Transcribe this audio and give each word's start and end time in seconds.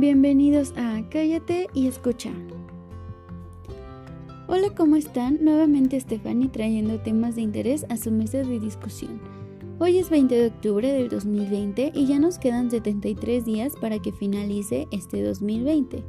bienvenidos 0.00 0.74
a 0.76 1.02
Cállate 1.10 1.66
y 1.74 1.88
escucha. 1.88 2.30
Hola, 4.46 4.68
¿cómo 4.76 4.94
están? 4.94 5.38
Nuevamente 5.42 5.98
Stephanie 5.98 6.48
trayendo 6.48 7.00
temas 7.00 7.34
de 7.34 7.42
interés 7.42 7.84
a 7.88 7.96
su 7.96 8.12
mesa 8.12 8.38
de 8.38 8.60
discusión. 8.60 9.20
Hoy 9.80 9.98
es 9.98 10.08
20 10.08 10.34
de 10.36 10.46
octubre 10.46 10.92
del 10.92 11.08
2020 11.08 11.90
y 11.94 12.06
ya 12.06 12.20
nos 12.20 12.38
quedan 12.38 12.70
73 12.70 13.44
días 13.44 13.72
para 13.80 13.98
que 13.98 14.12
finalice 14.12 14.86
este 14.92 15.20
2020. 15.22 16.04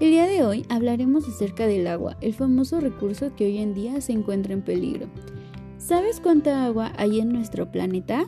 El 0.00 0.10
día 0.10 0.26
de 0.26 0.44
hoy 0.44 0.64
hablaremos 0.70 1.28
acerca 1.28 1.66
del 1.66 1.86
agua, 1.86 2.16
el 2.22 2.32
famoso 2.32 2.80
recurso 2.80 3.34
que 3.36 3.44
hoy 3.44 3.58
en 3.58 3.74
día 3.74 4.00
se 4.00 4.12
encuentra 4.12 4.54
en 4.54 4.62
peligro. 4.62 5.06
¿Sabes 5.76 6.20
cuánta 6.20 6.64
agua 6.64 6.92
hay 6.96 7.20
en 7.20 7.30
nuestro 7.30 7.70
planeta? 7.70 8.26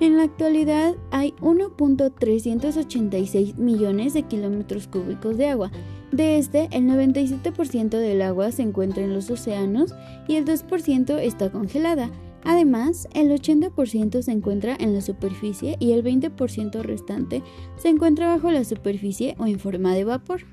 En 0.00 0.16
la 0.16 0.22
actualidad 0.22 0.96
hay 1.10 1.34
1.386 1.42 3.56
millones 3.56 4.14
de 4.14 4.22
kilómetros 4.22 4.88
cúbicos 4.88 5.36
de 5.36 5.48
agua. 5.48 5.70
De 6.10 6.38
este, 6.38 6.70
el 6.72 6.84
97% 6.84 7.90
del 7.90 8.22
agua 8.22 8.50
se 8.50 8.62
encuentra 8.62 9.04
en 9.04 9.12
los 9.12 9.30
océanos 9.30 9.94
y 10.26 10.36
el 10.36 10.46
2% 10.46 11.18
está 11.18 11.52
congelada. 11.52 12.10
Además, 12.44 13.08
el 13.12 13.30
80% 13.30 14.22
se 14.22 14.32
encuentra 14.32 14.74
en 14.80 14.94
la 14.94 15.02
superficie 15.02 15.76
y 15.78 15.92
el 15.92 16.02
20% 16.02 16.80
restante 16.80 17.42
se 17.76 17.90
encuentra 17.90 18.28
bajo 18.28 18.50
la 18.50 18.64
superficie 18.64 19.36
o 19.38 19.44
en 19.46 19.58
forma 19.58 19.94
de 19.94 20.04
vapor. 20.04 20.46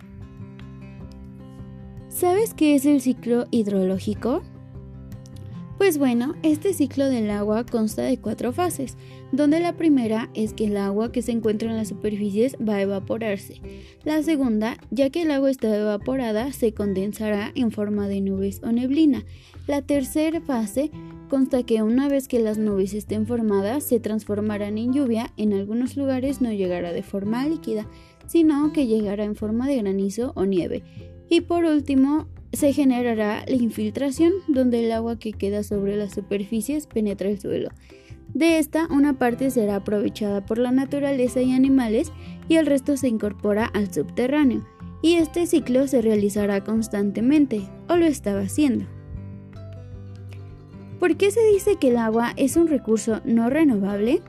¿Sabes 2.10 2.54
qué 2.54 2.76
es 2.76 2.86
el 2.86 3.00
ciclo 3.00 3.46
hidrológico? 3.52 4.42
Pues 5.78 6.00
bueno, 6.00 6.34
este 6.42 6.74
ciclo 6.74 7.08
del 7.08 7.30
agua 7.30 7.64
consta 7.64 8.02
de 8.02 8.18
cuatro 8.18 8.52
fases, 8.52 8.98
donde 9.32 9.60
la 9.60 9.78
primera 9.78 10.30
es 10.34 10.54
que 10.54 10.66
el 10.66 10.76
agua 10.76 11.12
que 11.12 11.22
se 11.22 11.32
encuentra 11.32 11.70
en 11.70 11.78
las 11.78 11.90
superficies 11.90 12.56
va 12.56 12.76
a 12.76 12.82
evaporarse. 12.82 13.62
La 14.04 14.24
segunda, 14.24 14.78
ya 14.90 15.12
que 15.12 15.22
el 15.22 15.30
agua 15.30 15.52
está 15.52 15.76
evaporada, 15.78 16.52
se 16.52 16.74
condensará 16.74 17.52
en 17.54 17.72
forma 17.72 18.08
de 18.08 18.22
nubes 18.22 18.60
o 18.64 18.72
neblina. 18.72 19.24
La 19.68 19.84
tercera 19.84 20.42
fase 20.42 20.90
consta 21.30 21.62
que 21.62 21.84
una 21.84 22.10
vez 22.10 22.28
que 22.28 22.40
las 22.40 22.58
nubes 22.58 22.96
estén 22.96 23.28
formadas, 23.28 23.84
se 23.84 24.00
transformarán 24.00 24.80
en 24.80 24.94
lluvia, 24.94 25.32
en 25.38 25.54
algunos 25.54 25.96
lugares 25.96 26.42
no 26.42 26.52
llegará 26.52 26.92
de 26.92 27.04
forma 27.04 27.48
líquida, 27.48 27.88
sino 28.26 28.74
que 28.74 28.88
llegará 28.88 29.26
en 29.26 29.36
forma 29.36 29.68
de 29.68 29.78
granizo 29.78 30.32
o 30.36 30.46
nieve. 30.46 30.84
Y 31.30 31.42
por 31.42 31.66
último, 31.66 32.28
se 32.54 32.74
generará 32.74 33.44
la 33.48 33.56
infiltración, 33.56 34.34
donde 34.48 34.86
el 34.86 34.92
agua 34.92 35.20
que 35.20 35.34
queda 35.34 35.64
sobre 35.64 35.98
las 35.98 36.14
superficies 36.14 36.88
penetra 36.88 37.30
el 37.30 37.40
suelo. 37.40 37.70
De 38.34 38.60
esta, 38.60 38.88
una 38.88 39.18
parte 39.18 39.52
será 39.52 39.78
aprovechada 39.78 40.46
por 40.46 40.58
la 40.58 40.72
naturaleza 40.72 41.42
y 41.42 41.54
animales 41.54 42.12
y 42.48 42.56
el 42.56 42.66
resto 42.66 42.98
se 42.98 43.08
incorpora 43.08 43.66
al 43.66 43.94
subterráneo. 43.94 44.66
Y 45.02 45.16
este 45.16 45.46
ciclo 45.46 45.88
se 45.88 46.02
realizará 46.02 46.64
constantemente, 46.64 47.62
o 47.88 47.96
lo 47.96 48.06
estaba 48.06 48.42
haciendo. 48.42 48.86
¿Por 51.00 51.16
qué 51.16 51.32
se 51.32 51.46
dice 51.46 51.76
que 51.76 51.90
el 51.90 51.98
agua 51.98 52.34
es 52.36 52.58
un 52.58 52.68
recurso 52.68 53.22
no 53.24 53.50
renovable? 53.50 54.22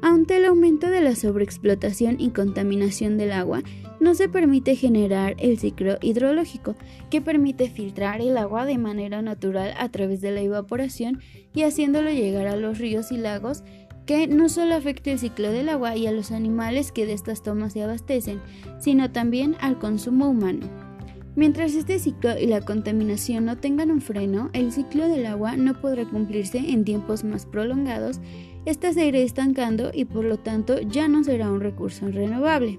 Ante 0.00 0.38
el 0.38 0.46
aumento 0.46 0.88
de 0.88 1.02
la 1.02 1.14
sobreexplotación 1.14 2.18
y 2.18 2.30
contaminación 2.30 3.18
del 3.18 3.32
agua, 3.32 3.62
no 4.00 4.14
se 4.14 4.28
permite 4.28 4.74
generar 4.76 5.36
el 5.38 5.58
ciclo 5.58 5.98
hidrológico, 6.00 6.74
que 7.10 7.20
permite 7.20 7.70
filtrar 7.70 8.20
el 8.20 8.36
agua 8.36 8.64
de 8.64 8.78
manera 8.78 9.22
natural 9.22 9.74
a 9.78 9.88
través 9.90 10.20
de 10.20 10.30
la 10.30 10.40
evaporación 10.40 11.20
y 11.54 11.62
haciéndolo 11.62 12.10
llegar 12.10 12.46
a 12.46 12.56
los 12.56 12.78
ríos 12.78 13.12
y 13.12 13.18
lagos, 13.18 13.62
que 14.06 14.26
no 14.26 14.48
solo 14.48 14.74
afecta 14.74 15.12
el 15.12 15.18
ciclo 15.18 15.52
del 15.52 15.68
agua 15.68 15.96
y 15.96 16.06
a 16.06 16.12
los 16.12 16.32
animales 16.32 16.90
que 16.90 17.06
de 17.06 17.12
estas 17.12 17.42
tomas 17.42 17.74
se 17.74 17.82
abastecen, 17.82 18.40
sino 18.80 19.12
también 19.12 19.56
al 19.60 19.78
consumo 19.78 20.28
humano. 20.28 20.66
Mientras 21.36 21.74
este 21.74 22.00
ciclo 22.00 22.36
y 22.36 22.46
la 22.46 22.60
contaminación 22.60 23.44
no 23.44 23.56
tengan 23.56 23.92
un 23.92 24.00
freno, 24.00 24.50
el 24.52 24.72
ciclo 24.72 25.06
del 25.08 25.26
agua 25.26 25.56
no 25.56 25.80
podrá 25.80 26.04
cumplirse 26.04 26.58
en 26.58 26.84
tiempos 26.84 27.22
más 27.22 27.46
prolongados 27.46 28.20
esta 28.66 28.92
se 28.92 29.06
irá 29.06 29.18
estancando 29.18 29.90
y 29.92 30.04
por 30.04 30.24
lo 30.24 30.38
tanto 30.38 30.80
ya 30.80 31.08
no 31.08 31.24
será 31.24 31.50
un 31.50 31.60
recurso 31.60 32.08
renovable. 32.08 32.78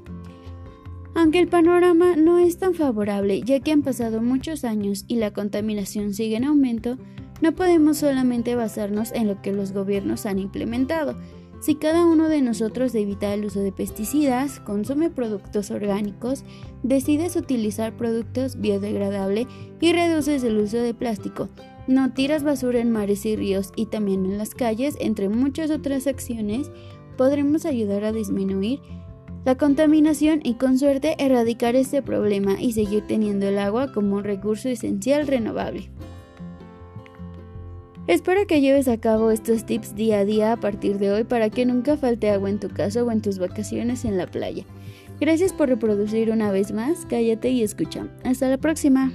Aunque 1.13 1.39
el 1.39 1.47
panorama 1.47 2.15
no 2.15 2.39
es 2.39 2.57
tan 2.57 2.73
favorable 2.73 3.41
ya 3.41 3.59
que 3.59 3.71
han 3.71 3.81
pasado 3.81 4.21
muchos 4.21 4.63
años 4.63 5.03
y 5.07 5.17
la 5.17 5.31
contaminación 5.31 6.13
sigue 6.13 6.37
en 6.37 6.45
aumento, 6.45 6.97
no 7.41 7.53
podemos 7.53 7.97
solamente 7.97 8.55
basarnos 8.55 9.11
en 9.11 9.27
lo 9.27 9.41
que 9.41 9.51
los 9.51 9.73
gobiernos 9.73 10.25
han 10.25 10.39
implementado. 10.39 11.15
Si 11.59 11.75
cada 11.75 12.05
uno 12.05 12.27
de 12.27 12.41
nosotros 12.41 12.95
evita 12.95 13.33
el 13.33 13.45
uso 13.45 13.59
de 13.59 13.71
pesticidas, 13.71 14.59
consume 14.61 15.11
productos 15.11 15.69
orgánicos, 15.69 16.43
decides 16.81 17.35
utilizar 17.35 17.95
productos 17.95 18.59
biodegradables 18.59 19.45
y 19.79 19.93
reduces 19.93 20.43
el 20.43 20.57
uso 20.57 20.77
de 20.77 20.95
plástico, 20.95 21.49
no 21.87 22.13
tiras 22.13 22.43
basura 22.43 22.79
en 22.79 22.91
mares 22.91 23.25
y 23.25 23.35
ríos 23.35 23.73
y 23.75 23.87
también 23.87 24.25
en 24.25 24.37
las 24.37 24.55
calles, 24.55 24.95
entre 24.99 25.29
muchas 25.29 25.69
otras 25.71 26.07
acciones, 26.07 26.71
podremos 27.17 27.65
ayudar 27.65 28.05
a 28.05 28.11
disminuir 28.11 28.79
la 29.45 29.55
contaminación 29.55 30.39
y 30.43 30.55
con 30.55 30.77
suerte 30.77 31.15
erradicar 31.17 31.75
este 31.75 32.01
problema 32.01 32.61
y 32.61 32.73
seguir 32.73 33.05
teniendo 33.07 33.47
el 33.47 33.57
agua 33.57 33.91
como 33.91 34.17
un 34.17 34.23
recurso 34.23 34.69
esencial 34.69 35.27
renovable. 35.27 35.89
Espero 38.07 38.45
que 38.47 38.61
lleves 38.61 38.87
a 38.87 38.97
cabo 38.99 39.31
estos 39.31 39.65
tips 39.65 39.95
día 39.95 40.19
a 40.19 40.25
día 40.25 40.51
a 40.53 40.57
partir 40.57 40.97
de 40.97 41.11
hoy 41.11 41.23
para 41.23 41.49
que 41.49 41.65
nunca 41.65 41.97
falte 41.97 42.29
agua 42.29 42.49
en 42.49 42.59
tu 42.59 42.69
casa 42.69 43.03
o 43.03 43.11
en 43.11 43.21
tus 43.21 43.37
vacaciones 43.37 44.05
en 44.05 44.17
la 44.17 44.27
playa. 44.27 44.65
Gracias 45.19 45.53
por 45.53 45.69
reproducir 45.69 46.31
una 46.31 46.51
vez 46.51 46.71
más, 46.71 47.05
cállate 47.07 47.49
y 47.49 47.61
escucha. 47.61 48.07
Hasta 48.23 48.49
la 48.49 48.57
próxima. 48.57 49.11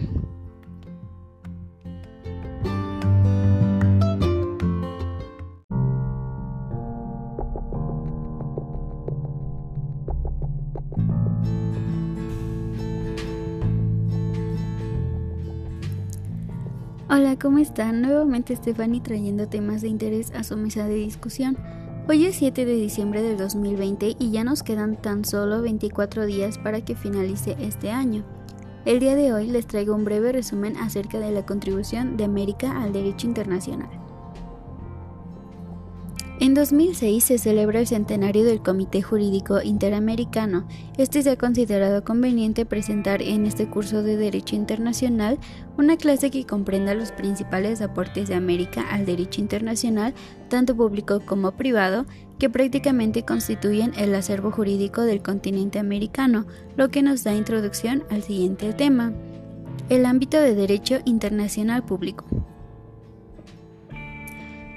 Hola, 17.18 17.38
¿cómo 17.38 17.56
están? 17.56 18.02
Nuevamente 18.02 18.54
Stephanie 18.54 19.00
trayendo 19.00 19.48
temas 19.48 19.80
de 19.80 19.88
interés 19.88 20.32
a 20.32 20.44
su 20.44 20.54
mesa 20.54 20.86
de 20.86 20.96
discusión. 20.96 21.56
Hoy 22.06 22.26
es 22.26 22.36
7 22.36 22.66
de 22.66 22.74
diciembre 22.74 23.22
del 23.22 23.38
2020 23.38 24.16
y 24.18 24.32
ya 24.32 24.44
nos 24.44 24.62
quedan 24.62 25.00
tan 25.00 25.24
solo 25.24 25.62
24 25.62 26.26
días 26.26 26.58
para 26.58 26.82
que 26.82 26.94
finalice 26.94 27.56
este 27.58 27.90
año. 27.90 28.22
El 28.84 29.00
día 29.00 29.14
de 29.14 29.32
hoy 29.32 29.46
les 29.46 29.66
traigo 29.66 29.94
un 29.94 30.04
breve 30.04 30.30
resumen 30.30 30.76
acerca 30.76 31.18
de 31.18 31.30
la 31.30 31.46
contribución 31.46 32.18
de 32.18 32.24
América 32.24 32.82
al 32.82 32.92
derecho 32.92 33.26
internacional. 33.26 33.88
En 36.38 36.52
2006 36.52 37.24
se 37.24 37.38
celebra 37.38 37.80
el 37.80 37.86
centenario 37.86 38.44
del 38.44 38.60
Comité 38.60 39.00
Jurídico 39.00 39.62
Interamericano. 39.62 40.68
Este 40.98 41.22
se 41.22 41.30
ha 41.30 41.38
considerado 41.38 42.04
conveniente 42.04 42.66
presentar 42.66 43.22
en 43.22 43.46
este 43.46 43.66
curso 43.68 44.02
de 44.02 44.18
Derecho 44.18 44.54
Internacional 44.54 45.38
una 45.78 45.96
clase 45.96 46.30
que 46.30 46.44
comprenda 46.44 46.92
los 46.92 47.10
principales 47.10 47.80
aportes 47.80 48.28
de 48.28 48.34
América 48.34 48.82
al 48.90 49.06
derecho 49.06 49.40
internacional, 49.40 50.12
tanto 50.50 50.76
público 50.76 51.20
como 51.24 51.52
privado, 51.52 52.04
que 52.38 52.50
prácticamente 52.50 53.22
constituyen 53.22 53.94
el 53.96 54.14
acervo 54.14 54.50
jurídico 54.50 55.00
del 55.00 55.22
continente 55.22 55.78
americano, 55.78 56.44
lo 56.76 56.90
que 56.90 57.02
nos 57.02 57.24
da 57.24 57.34
introducción 57.34 58.04
al 58.10 58.22
siguiente 58.22 58.74
tema, 58.74 59.14
el 59.88 60.04
ámbito 60.04 60.38
de 60.38 60.54
derecho 60.54 60.98
internacional 61.06 61.82
público. 61.82 62.26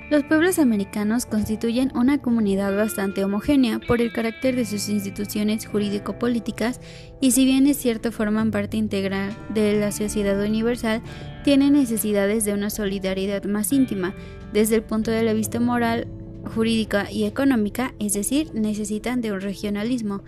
Los 0.09 0.23
pueblos 0.23 0.57
americanos 0.57 1.27
constituyen 1.27 1.91
una 1.95 2.17
comunidad 2.17 2.75
bastante 2.75 3.23
homogénea 3.23 3.77
por 3.77 4.01
el 4.01 4.11
carácter 4.11 4.55
de 4.55 4.65
sus 4.65 4.89
instituciones 4.89 5.67
jurídico-políticas 5.67 6.81
y 7.21 7.29
si 7.29 7.45
bien 7.45 7.67
es 7.67 7.77
cierto 7.77 8.11
forman 8.11 8.49
parte 8.49 8.75
integral 8.75 9.37
de 9.53 9.79
la 9.79 9.91
sociedad 9.91 10.43
universal, 10.43 11.03
tienen 11.43 11.73
necesidades 11.73 12.43
de 12.43 12.53
una 12.53 12.71
solidaridad 12.71 13.43
más 13.43 13.71
íntima 13.71 14.15
desde 14.51 14.77
el 14.77 14.81
punto 14.81 15.11
de 15.11 15.31
vista 15.35 15.59
moral, 15.59 16.07
jurídica 16.55 17.11
y 17.11 17.25
económica, 17.25 17.93
es 17.99 18.13
decir, 18.13 18.49
necesitan 18.55 19.21
de 19.21 19.31
un 19.31 19.41
regionalismo. 19.41 20.23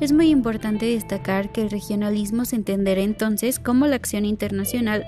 Es 0.00 0.12
muy 0.12 0.30
importante 0.30 0.86
destacar 0.86 1.52
que 1.52 1.60
el 1.60 1.70
regionalismo 1.70 2.46
se 2.46 2.56
entenderá 2.56 3.02
entonces 3.02 3.58
como 3.58 3.86
la 3.86 3.96
acción 3.96 4.24
internacional 4.24 5.04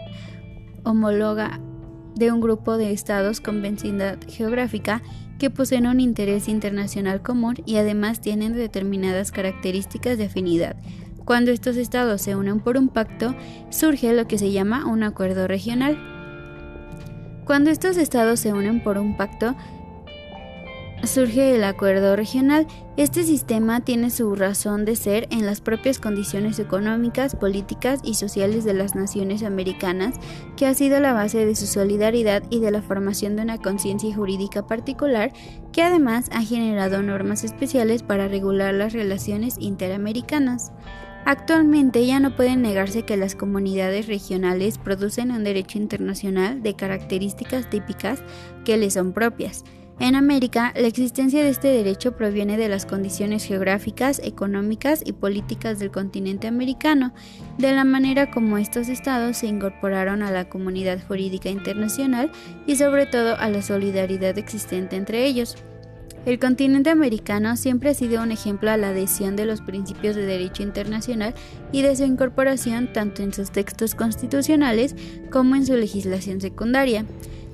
homóloga 0.85 1.63
de 2.19 2.33
un 2.33 2.41
grupo 2.41 2.77
de 2.77 2.93
estados 2.93 3.41
con 3.41 3.63
vecindad 3.63 4.19
geográfica 4.29 5.03
que 5.39 5.51
poseen 5.51 5.87
un 5.87 6.01
interés 6.01 6.49
internacional 6.49 7.23
común 7.23 7.57
y 7.65 7.77
además 7.77 8.21
tienen 8.21 8.55
determinadas 8.55 9.31
características 9.31 10.19
de 10.19 10.25
afinidad. 10.25 10.77
Cuando 11.25 11.53
estos 11.53 11.77
estados 11.77 12.23
se 12.23 12.35
unen 12.35 12.59
por 12.61 12.77
un 12.77 12.89
pacto, 12.89 13.35
surge 13.71 14.13
lo 14.15 14.27
que 14.27 14.39
se 14.39 14.51
llama 14.51 14.87
un 14.87 15.03
acuerdo 15.05 15.47
regional. 15.47 15.97
Cuando 17.45 17.71
estos 17.71 17.97
estados 17.97 18.41
se 18.41 18.53
unen 18.53 18.83
por 18.83 18.99
un 18.99 19.17
pacto, 19.17 19.55
surge 21.05 21.55
el 21.55 21.65
acuerdo 21.65 22.17
regional. 22.17 22.67
Este 22.97 23.23
sistema 23.23 23.81
tiene 23.81 24.11
su 24.11 24.35
razón 24.35 24.85
de 24.85 24.97
ser 24.97 25.29
en 25.31 25.47
las 25.47 25.61
propias 25.61 25.99
condiciones 25.99 26.59
económicas, 26.59 27.37
políticas 27.37 28.01
y 28.03 28.15
sociales 28.15 28.65
de 28.65 28.75
las 28.75 28.95
naciones 28.95 29.43
americanas, 29.43 30.17
que 30.57 30.67
ha 30.67 30.75
sido 30.75 30.99
la 31.01 31.13
base 31.13 31.47
de 31.47 31.55
su 31.55 31.67
solidaridad 31.67 32.43
y 32.51 32.61
de 32.61 32.71
la 32.71 32.83
formación 32.83 33.37
de 33.37 33.43
una 33.43 33.59
conciencia 33.59 34.15
jurídica 34.15 34.67
particular, 34.67 35.33
que 35.73 35.83
además 35.83 36.27
ha 36.33 36.43
generado 36.43 37.03
normas 37.03 37.45
especiales 37.45 38.03
para 38.03 38.29
regular 38.29 38.75
las 38.75 38.93
relaciones 38.93 39.57
interamericanas. 39.59 40.73
Actualmente 41.25 42.07
ya 42.07 42.21
no 42.21 42.35
puede 42.35 42.57
negarse 42.57 43.03
que 43.03 43.17
las 43.17 43.35
comunidades 43.35 44.07
regionales 44.07 44.79
producen 44.79 45.31
un 45.31 45.45
derecho 45.45 45.79
internacional 45.79 46.63
de 46.63 46.75
características 46.75 47.69
típicas 47.69 48.23
que 48.65 48.77
les 48.77 48.95
son 48.95 49.13
propias. 49.13 49.65
En 50.01 50.15
América, 50.15 50.73
la 50.77 50.87
existencia 50.87 51.43
de 51.43 51.51
este 51.51 51.69
derecho 51.69 52.13
proviene 52.13 52.57
de 52.57 52.69
las 52.69 52.87
condiciones 52.87 53.45
geográficas, 53.45 54.21
económicas 54.23 55.03
y 55.05 55.13
políticas 55.13 55.81
del 55.81 55.91
continente 55.91 56.47
americano, 56.47 57.13
de 57.59 57.73
la 57.73 57.83
manera 57.83 58.31
como 58.31 58.59
estos 58.59 58.89
estados 58.89 59.39
se 59.39 59.49
incorporaron 59.49 60.23
a 60.23 60.31
la 60.31 60.49
comunidad 60.49 61.01
jurídica 61.09 61.49
internacional 61.49 62.31
y 62.65 62.77
sobre 62.77 63.07
todo 63.07 63.37
a 63.39 63.49
la 63.51 63.61
solidaridad 63.61 64.39
existente 64.39 64.95
entre 64.95 65.27
ellos. 65.27 65.57
El 66.27 66.39
continente 66.39 66.91
americano 66.91 67.57
siempre 67.57 67.91
ha 67.91 67.95
sido 67.95 68.23
un 68.23 68.31
ejemplo 68.31 68.71
a 68.71 68.77
la 68.77 68.91
adhesión 68.91 69.35
de 69.35 69.47
los 69.47 69.63
principios 69.63 70.15
de 70.15 70.27
derecho 70.27 70.63
internacional 70.63 71.35
y 71.73 71.83
de 71.83 71.97
su 71.97 72.05
incorporación 72.05 72.93
tanto 72.93 73.23
en 73.23 73.33
sus 73.33 73.51
textos 73.51 73.95
constitucionales 73.95 74.95
como 75.31 75.57
en 75.57 75.67
su 75.67 75.75
legislación 75.75 76.41
secundaria. 76.41 77.05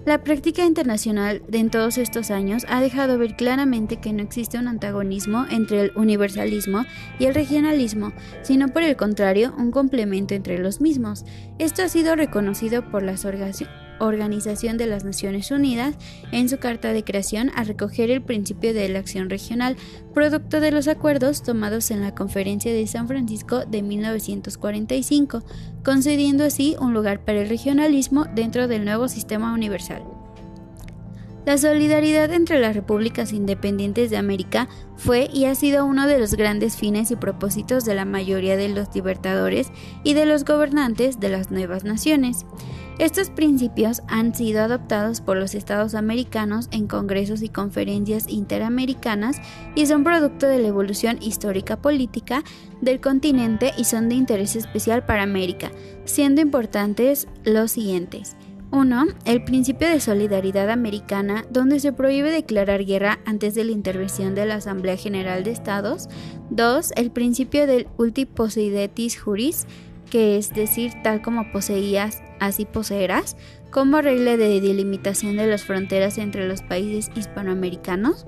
La 0.06 0.22
práctica 0.22 0.66
internacional 0.66 1.42
de 1.48 1.58
en 1.58 1.70
todos 1.70 1.96
estos 1.96 2.30
años 2.30 2.66
ha 2.68 2.82
dejado 2.82 3.16
ver 3.16 3.36
claramente 3.36 3.96
que 3.96 4.12
no 4.12 4.22
existe 4.22 4.58
un 4.58 4.68
antagonismo 4.68 5.46
entre 5.50 5.80
el 5.80 5.92
universalismo 5.96 6.84
y 7.18 7.24
el 7.24 7.34
regionalismo, 7.34 8.12
sino 8.42 8.68
por 8.68 8.82
el 8.82 8.96
contrario 8.96 9.54
un 9.56 9.70
complemento 9.70 10.34
entre 10.34 10.58
los 10.58 10.82
mismos. 10.82 11.24
Esto 11.58 11.82
ha 11.82 11.88
sido 11.88 12.16
reconocido 12.16 12.90
por 12.90 13.02
las 13.02 13.24
organizaciones 13.24 13.83
Organización 13.98 14.76
de 14.76 14.86
las 14.86 15.04
Naciones 15.04 15.50
Unidas 15.50 15.96
en 16.32 16.48
su 16.48 16.58
carta 16.58 16.92
de 16.92 17.04
creación 17.04 17.50
a 17.54 17.64
recoger 17.64 18.10
el 18.10 18.22
principio 18.22 18.74
de 18.74 18.88
la 18.88 18.98
acción 18.98 19.30
regional, 19.30 19.76
producto 20.12 20.60
de 20.60 20.70
los 20.70 20.88
acuerdos 20.88 21.42
tomados 21.42 21.90
en 21.90 22.00
la 22.00 22.14
Conferencia 22.14 22.72
de 22.72 22.86
San 22.86 23.08
Francisco 23.08 23.64
de 23.64 23.82
1945, 23.82 25.42
concediendo 25.84 26.44
así 26.44 26.76
un 26.80 26.94
lugar 26.94 27.24
para 27.24 27.42
el 27.42 27.48
regionalismo 27.48 28.26
dentro 28.34 28.68
del 28.68 28.84
nuevo 28.84 29.08
sistema 29.08 29.52
universal. 29.52 30.23
La 31.46 31.58
solidaridad 31.58 32.32
entre 32.32 32.58
las 32.58 32.74
repúblicas 32.74 33.34
independientes 33.34 34.10
de 34.10 34.16
América 34.16 34.66
fue 34.96 35.28
y 35.30 35.44
ha 35.44 35.54
sido 35.54 35.84
uno 35.84 36.06
de 36.06 36.18
los 36.18 36.34
grandes 36.34 36.76
fines 36.76 37.10
y 37.10 37.16
propósitos 37.16 37.84
de 37.84 37.94
la 37.94 38.06
mayoría 38.06 38.56
de 38.56 38.70
los 38.70 38.94
libertadores 38.94 39.70
y 40.04 40.14
de 40.14 40.24
los 40.24 40.46
gobernantes 40.46 41.20
de 41.20 41.28
las 41.28 41.50
nuevas 41.50 41.84
naciones. 41.84 42.46
Estos 42.98 43.28
principios 43.28 44.02
han 44.06 44.34
sido 44.34 44.62
adoptados 44.62 45.20
por 45.20 45.36
los 45.36 45.54
estados 45.54 45.94
americanos 45.94 46.68
en 46.70 46.86
congresos 46.86 47.42
y 47.42 47.50
conferencias 47.50 48.26
interamericanas 48.28 49.36
y 49.74 49.84
son 49.86 50.02
producto 50.02 50.46
de 50.46 50.60
la 50.60 50.68
evolución 50.68 51.18
histórica 51.20 51.76
política 51.76 52.42
del 52.80 53.00
continente 53.00 53.72
y 53.76 53.84
son 53.84 54.08
de 54.08 54.14
interés 54.14 54.56
especial 54.56 55.04
para 55.04 55.24
América, 55.24 55.72
siendo 56.04 56.40
importantes 56.40 57.26
los 57.44 57.72
siguientes. 57.72 58.36
1. 58.74 59.06
El 59.24 59.44
principio 59.44 59.88
de 59.88 60.00
solidaridad 60.00 60.68
americana, 60.68 61.44
donde 61.48 61.78
se 61.78 61.92
prohíbe 61.92 62.32
declarar 62.32 62.84
guerra 62.84 63.20
antes 63.24 63.54
de 63.54 63.62
la 63.62 63.70
intervención 63.70 64.34
de 64.34 64.46
la 64.46 64.56
Asamblea 64.56 64.96
General 64.96 65.44
de 65.44 65.52
Estados. 65.52 66.08
2. 66.50 66.90
El 66.96 67.12
principio 67.12 67.68
del 67.68 67.86
ulti 67.98 68.26
possidetis 68.26 69.20
juris, 69.20 69.66
que 70.10 70.36
es 70.36 70.52
decir, 70.52 70.92
tal 71.04 71.22
como 71.22 71.52
poseías, 71.52 72.20
así 72.40 72.64
poseerás, 72.64 73.36
como 73.70 74.02
regla 74.02 74.36
de 74.36 74.60
delimitación 74.60 75.36
de 75.36 75.46
las 75.46 75.62
fronteras 75.62 76.18
entre 76.18 76.48
los 76.48 76.62
países 76.62 77.12
hispanoamericanos. 77.14 78.26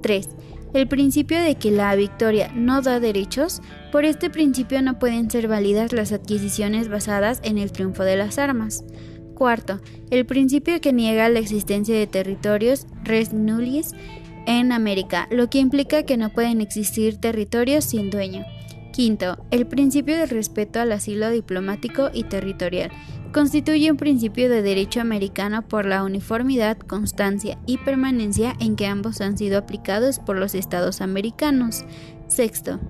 3. 0.00 0.28
El 0.74 0.86
principio 0.86 1.40
de 1.40 1.56
que 1.56 1.72
la 1.72 1.96
victoria 1.96 2.52
no 2.54 2.82
da 2.82 3.00
derechos, 3.00 3.62
por 3.90 4.04
este 4.04 4.30
principio 4.30 4.80
no 4.80 5.00
pueden 5.00 5.28
ser 5.28 5.48
válidas 5.48 5.92
las 5.92 6.12
adquisiciones 6.12 6.88
basadas 6.88 7.40
en 7.42 7.58
el 7.58 7.72
triunfo 7.72 8.04
de 8.04 8.16
las 8.16 8.38
armas. 8.38 8.84
Cuarto, 9.38 9.80
el 10.10 10.26
principio 10.26 10.80
que 10.80 10.92
niega 10.92 11.28
la 11.28 11.38
existencia 11.38 11.96
de 11.96 12.08
territorios 12.08 12.88
res 13.04 13.32
nullis 13.32 13.92
en 14.48 14.72
América, 14.72 15.28
lo 15.30 15.48
que 15.48 15.60
implica 15.60 16.02
que 16.02 16.16
no 16.16 16.30
pueden 16.30 16.60
existir 16.60 17.18
territorios 17.18 17.84
sin 17.84 18.10
dueño. 18.10 18.44
Quinto, 18.92 19.38
el 19.52 19.68
principio 19.68 20.16
de 20.16 20.26
respeto 20.26 20.80
al 20.80 20.90
asilo 20.90 21.30
diplomático 21.30 22.10
y 22.12 22.24
territorial. 22.24 22.90
Constituye 23.32 23.92
un 23.92 23.96
principio 23.96 24.50
de 24.50 24.60
derecho 24.60 25.00
americano 25.00 25.62
por 25.68 25.86
la 25.86 26.02
uniformidad, 26.02 26.76
constancia 26.76 27.58
y 27.64 27.78
permanencia 27.78 28.56
en 28.58 28.74
que 28.74 28.88
ambos 28.88 29.20
han 29.20 29.38
sido 29.38 29.56
aplicados 29.56 30.18
por 30.18 30.36
los 30.36 30.56
estados 30.56 31.00
americanos. 31.00 31.84
Sexto, 32.26 32.80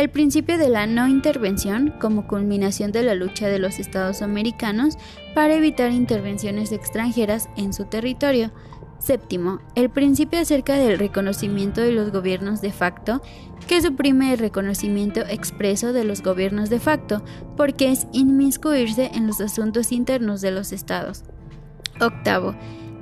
el 0.00 0.10
principio 0.10 0.58
de 0.58 0.68
la 0.68 0.86
no 0.86 1.08
intervención 1.08 1.94
como 1.98 2.26
culminación 2.26 2.92
de 2.92 3.02
la 3.02 3.14
lucha 3.14 3.48
de 3.48 3.58
los 3.58 3.78
estados 3.78 4.20
americanos 4.20 4.98
para 5.34 5.54
evitar 5.54 5.90
intervenciones 5.90 6.70
extranjeras 6.72 7.48
en 7.56 7.72
su 7.72 7.86
territorio. 7.86 8.52
Séptimo, 8.98 9.60
el 9.74 9.88
principio 9.88 10.38
acerca 10.38 10.74
del 10.74 10.98
reconocimiento 10.98 11.80
de 11.80 11.92
los 11.92 12.12
gobiernos 12.12 12.60
de 12.60 12.72
facto, 12.72 13.22
que 13.66 13.80
suprime 13.80 14.34
el 14.34 14.38
reconocimiento 14.38 15.20
expreso 15.20 15.94
de 15.94 16.04
los 16.04 16.22
gobiernos 16.22 16.68
de 16.68 16.80
facto, 16.80 17.22
porque 17.56 17.90
es 17.90 18.06
inmiscuirse 18.12 19.10
en 19.14 19.26
los 19.26 19.40
asuntos 19.40 19.92
internos 19.92 20.42
de 20.42 20.50
los 20.50 20.72
estados. 20.72 21.24
Octavo, 22.00 22.54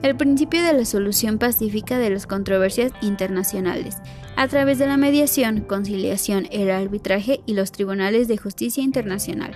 el 0.02 0.16
principio 0.16 0.62
de 0.62 0.72
la 0.72 0.84
solución 0.84 1.38
pacífica 1.38 1.98
de 1.98 2.10
las 2.10 2.26
controversias 2.26 2.92
internacionales, 3.00 3.96
a 4.36 4.48
través 4.48 4.78
de 4.78 4.86
la 4.86 4.96
mediación, 4.96 5.60
conciliación, 5.60 6.48
el 6.50 6.70
arbitraje 6.70 7.40
y 7.46 7.54
los 7.54 7.72
tribunales 7.72 8.28
de 8.28 8.36
justicia 8.36 8.82
internacional. 8.82 9.52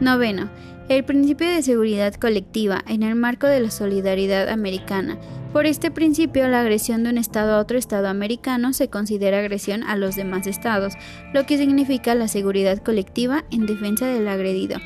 Noveno, 0.00 0.50
el 0.88 1.04
principio 1.04 1.48
de 1.48 1.62
seguridad 1.62 2.14
colectiva 2.14 2.82
en 2.88 3.02
el 3.02 3.14
marco 3.14 3.46
de 3.46 3.60
la 3.60 3.70
solidaridad 3.70 4.48
americana. 4.48 5.18
Por 5.52 5.66
este 5.66 5.90
principio, 5.90 6.48
la 6.48 6.62
agresión 6.62 7.04
de 7.04 7.10
un 7.10 7.18
Estado 7.18 7.54
a 7.54 7.58
otro 7.60 7.78
Estado 7.78 8.08
americano 8.08 8.72
se 8.72 8.88
considera 8.88 9.38
agresión 9.38 9.84
a 9.84 9.96
los 9.96 10.16
demás 10.16 10.46
Estados, 10.46 10.94
lo 11.32 11.46
que 11.46 11.58
significa 11.58 12.14
la 12.14 12.28
seguridad 12.28 12.78
colectiva 12.78 13.44
en 13.50 13.66
defensa 13.66 14.06
del 14.06 14.26
agredido. 14.26 14.78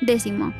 Décimo, 0.00 0.52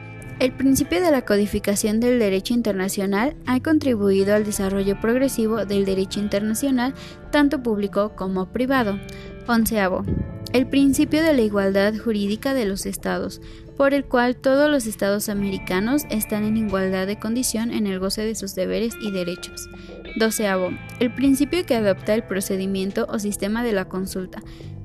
el 0.42 0.50
principio 0.50 1.00
de 1.00 1.12
la 1.12 1.24
codificación 1.24 2.00
del 2.00 2.18
derecho 2.18 2.52
internacional 2.52 3.36
ha 3.46 3.60
contribuido 3.60 4.34
al 4.34 4.44
desarrollo 4.44 5.00
progresivo 5.00 5.66
del 5.66 5.84
derecho 5.84 6.18
internacional, 6.18 6.94
tanto 7.30 7.62
público 7.62 8.16
como 8.16 8.46
privado. 8.46 8.98
Onceavo. 9.46 10.04
El 10.52 10.66
principio 10.66 11.22
de 11.22 11.32
la 11.32 11.42
igualdad 11.42 11.94
jurídica 11.96 12.54
de 12.54 12.66
los 12.66 12.86
estados 12.86 13.40
por 13.76 13.94
el 13.94 14.04
cual 14.04 14.36
todos 14.36 14.68
los 14.70 14.86
estados 14.86 15.28
americanos 15.28 16.02
están 16.10 16.44
en 16.44 16.56
igualdad 16.56 17.06
de 17.06 17.18
condición 17.18 17.72
en 17.72 17.86
el 17.86 17.98
goce 18.00 18.22
de 18.22 18.34
sus 18.34 18.54
deberes 18.54 18.94
y 19.00 19.10
derechos. 19.10 19.68
Doceavo, 20.16 20.70
el 21.00 21.14
principio 21.14 21.64
que 21.64 21.76
adopta 21.76 22.14
el 22.14 22.24
procedimiento 22.24 23.06
o 23.08 23.18
sistema 23.18 23.64
de 23.64 23.72
la 23.72 23.86
consulta. 23.86 24.42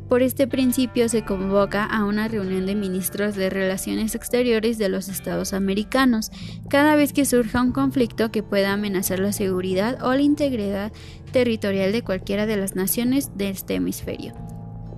Por 0.09 0.21
este 0.21 0.47
principio 0.47 1.09
se 1.09 1.25
convoca 1.25 1.83
a 1.83 2.05
una 2.05 2.29
reunión 2.29 2.65
de 2.65 2.75
ministros 2.75 3.35
de 3.35 3.49
Relaciones 3.49 4.15
Exteriores 4.15 4.77
de 4.77 4.87
los 4.87 5.09
Estados 5.09 5.51
americanos 5.51 6.31
cada 6.69 6.95
vez 6.95 7.11
que 7.11 7.25
surja 7.25 7.61
un 7.61 7.73
conflicto 7.73 8.31
que 8.31 8.41
pueda 8.41 8.71
amenazar 8.71 9.19
la 9.19 9.33
seguridad 9.33 10.01
o 10.01 10.13
la 10.13 10.21
integridad 10.21 10.93
territorial 11.33 11.91
de 11.91 12.03
cualquiera 12.03 12.45
de 12.45 12.55
las 12.55 12.73
naciones 12.73 13.31
de 13.35 13.49
este 13.49 13.75
hemisferio. 13.75 14.33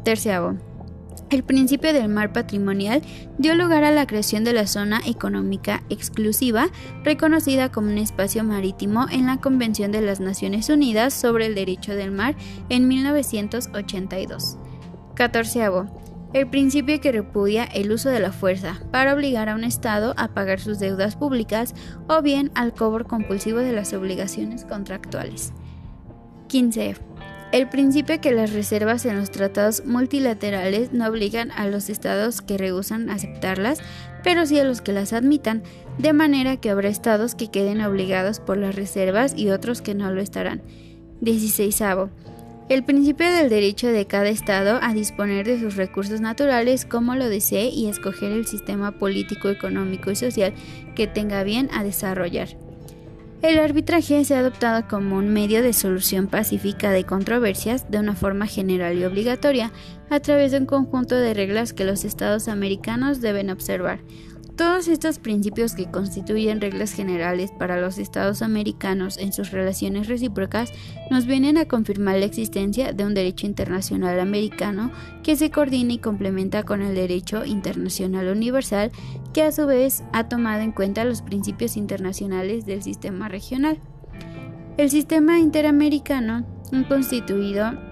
Terceavo, 0.04 0.58
el 1.32 1.44
principio 1.44 1.92
del 1.92 2.08
mar 2.08 2.32
patrimonial 2.32 3.02
dio 3.40 3.56
lugar 3.56 3.84
a 3.84 3.92
la 3.92 4.06
creación 4.06 4.44
de 4.44 4.54
la 4.54 4.68
zona 4.68 5.02
económica 5.08 5.82
exclusiva, 5.90 6.70
reconocida 7.04 7.72
como 7.72 7.90
un 7.90 7.98
espacio 7.98 8.44
marítimo 8.44 9.08
en 9.12 9.26
la 9.26 9.38
Convención 9.38 9.92
de 9.92 10.02
las 10.02 10.20
Naciones 10.20 10.70
Unidas 10.70 11.16
sobre 11.16 11.48
el 11.48 11.56
Derecho 11.56 11.96
del 11.96 12.12
Mar 12.12 12.36
en 12.70 12.88
1982. 12.88 14.58
14. 15.20 15.60
El 16.32 16.48
principio 16.48 17.02
que 17.02 17.12
repudia 17.12 17.66
el 17.66 17.92
uso 17.92 18.08
de 18.08 18.22
la 18.22 18.32
fuerza 18.32 18.80
para 18.90 19.14
obligar 19.14 19.50
a 19.50 19.56
un 19.56 19.66
Estado 19.66 20.14
a 20.16 20.30
pagar 20.30 20.62
sus 20.62 20.80
deudas 20.80 21.18
públicas 21.18 21.76
o 22.08 22.22
bien 22.22 22.52
al 22.56 22.74
cobro 22.74 23.06
compulsivo 23.06 23.60
de 23.60 23.74
las 23.74 23.92
obligaciones 23.92 24.64
contractuales. 24.64 25.52
15. 26.48 26.96
El 27.52 27.68
principio 27.68 28.22
que 28.22 28.32
las 28.32 28.54
reservas 28.54 29.06
en 29.06 29.20
los 29.20 29.30
tratados 29.30 29.84
multilaterales 29.84 30.94
no 30.94 31.06
obligan 31.06 31.52
a 31.52 31.68
los 31.68 31.90
estados 31.90 32.42
que 32.42 32.58
rehusan 32.58 33.10
aceptarlas, 33.10 33.80
pero 34.24 34.46
sí 34.46 34.58
a 34.58 34.64
los 34.64 34.80
que 34.80 34.94
las 34.94 35.12
admitan, 35.12 35.64
de 35.98 36.14
manera 36.14 36.56
que 36.56 36.70
habrá 36.70 36.88
estados 36.88 37.36
que 37.36 37.52
queden 37.52 37.82
obligados 37.82 38.40
por 38.40 38.56
las 38.56 38.74
reservas 38.74 39.34
y 39.36 39.50
otros 39.50 39.82
que 39.82 39.96
no 39.96 40.14
lo 40.14 40.22
estarán. 40.22 40.62
16. 41.20 41.82
El 42.70 42.84
principio 42.84 43.28
del 43.32 43.50
derecho 43.50 43.88
de 43.88 44.06
cada 44.06 44.30
Estado 44.30 44.80
a 44.84 44.94
disponer 44.94 45.48
de 45.48 45.60
sus 45.60 45.76
recursos 45.76 46.22
naturales 46.22 46.86
como 46.86 47.16
lo 47.16 47.28
desee 47.28 47.70
y 47.70 47.88
escoger 47.88 48.32
el 48.32 48.46
sistema 48.46 48.92
político, 48.92 49.50
económico 49.50 50.12
y 50.12 50.16
social 50.16 50.54
que 50.96 51.08
tenga 51.08 51.44
bien 51.44 51.70
a 51.74 51.84
desarrollar. 51.84 52.50
El 53.42 53.58
arbitraje 53.58 54.24
se 54.24 54.36
ha 54.36 54.40
adoptado 54.40 54.88
como 54.88 55.16
un 55.16 55.30
medio 55.30 55.64
de 55.64 55.74
solución 55.74 56.28
pacífica 56.28 56.92
de 56.92 57.06
controversias 57.06 57.90
de 57.90 57.98
una 57.98 58.14
forma 58.14 58.46
general 58.46 58.98
y 58.98 59.06
obligatoria 59.06 59.72
a 60.10 60.20
través 60.20 60.52
de 60.52 60.60
un 60.60 60.66
conjunto 60.66 61.16
de 61.16 61.34
reglas 61.34 61.74
que 61.74 61.86
los 61.86 62.04
estados 62.04 62.48
americanos 62.50 63.22
deben 63.22 63.50
observar, 63.50 64.00
todos 64.60 64.90
estos 64.90 65.20
principios 65.20 65.74
que 65.74 65.90
constituyen 65.90 66.60
reglas 66.60 66.92
generales 66.92 67.50
para 67.50 67.80
los 67.80 67.98
estados 67.98 68.42
americanos 68.42 69.18
en 69.18 69.32
sus 69.32 69.52
relaciones 69.52 70.10
recíprocas 70.10 70.74
nos 71.10 71.26
vienen 71.26 71.58
a 71.58 71.64
confirmar 71.64 72.18
la 72.18 72.26
existencia 72.26 72.92
de 72.92 73.06
un 73.06 73.14
derecho 73.14 73.48
internacional 73.48 74.20
americano 74.20 74.92
que 75.24 75.38
se 75.38 75.50
coordina 75.50 75.94
y 75.94 76.00
complementa 76.00 76.64
con 76.64 76.82
el 76.82 76.94
derecho 76.94 77.46
internacional 77.46 78.28
universal 78.28 78.92
que 79.32 79.44
a 79.44 79.54
su 79.54 79.66
vez 79.66 80.04
ha 80.12 80.28
tomado 80.28 80.60
en 80.60 80.74
cuenta 80.74 81.06
los 81.06 81.22
principios 81.22 81.78
internacionales 81.78 82.66
del 82.66 82.84
sistema 82.84 83.30
regional. 83.30 83.80
El 84.76 84.90
sistema 84.90 85.40
interamericano, 85.40 86.46
constituido 86.90 87.89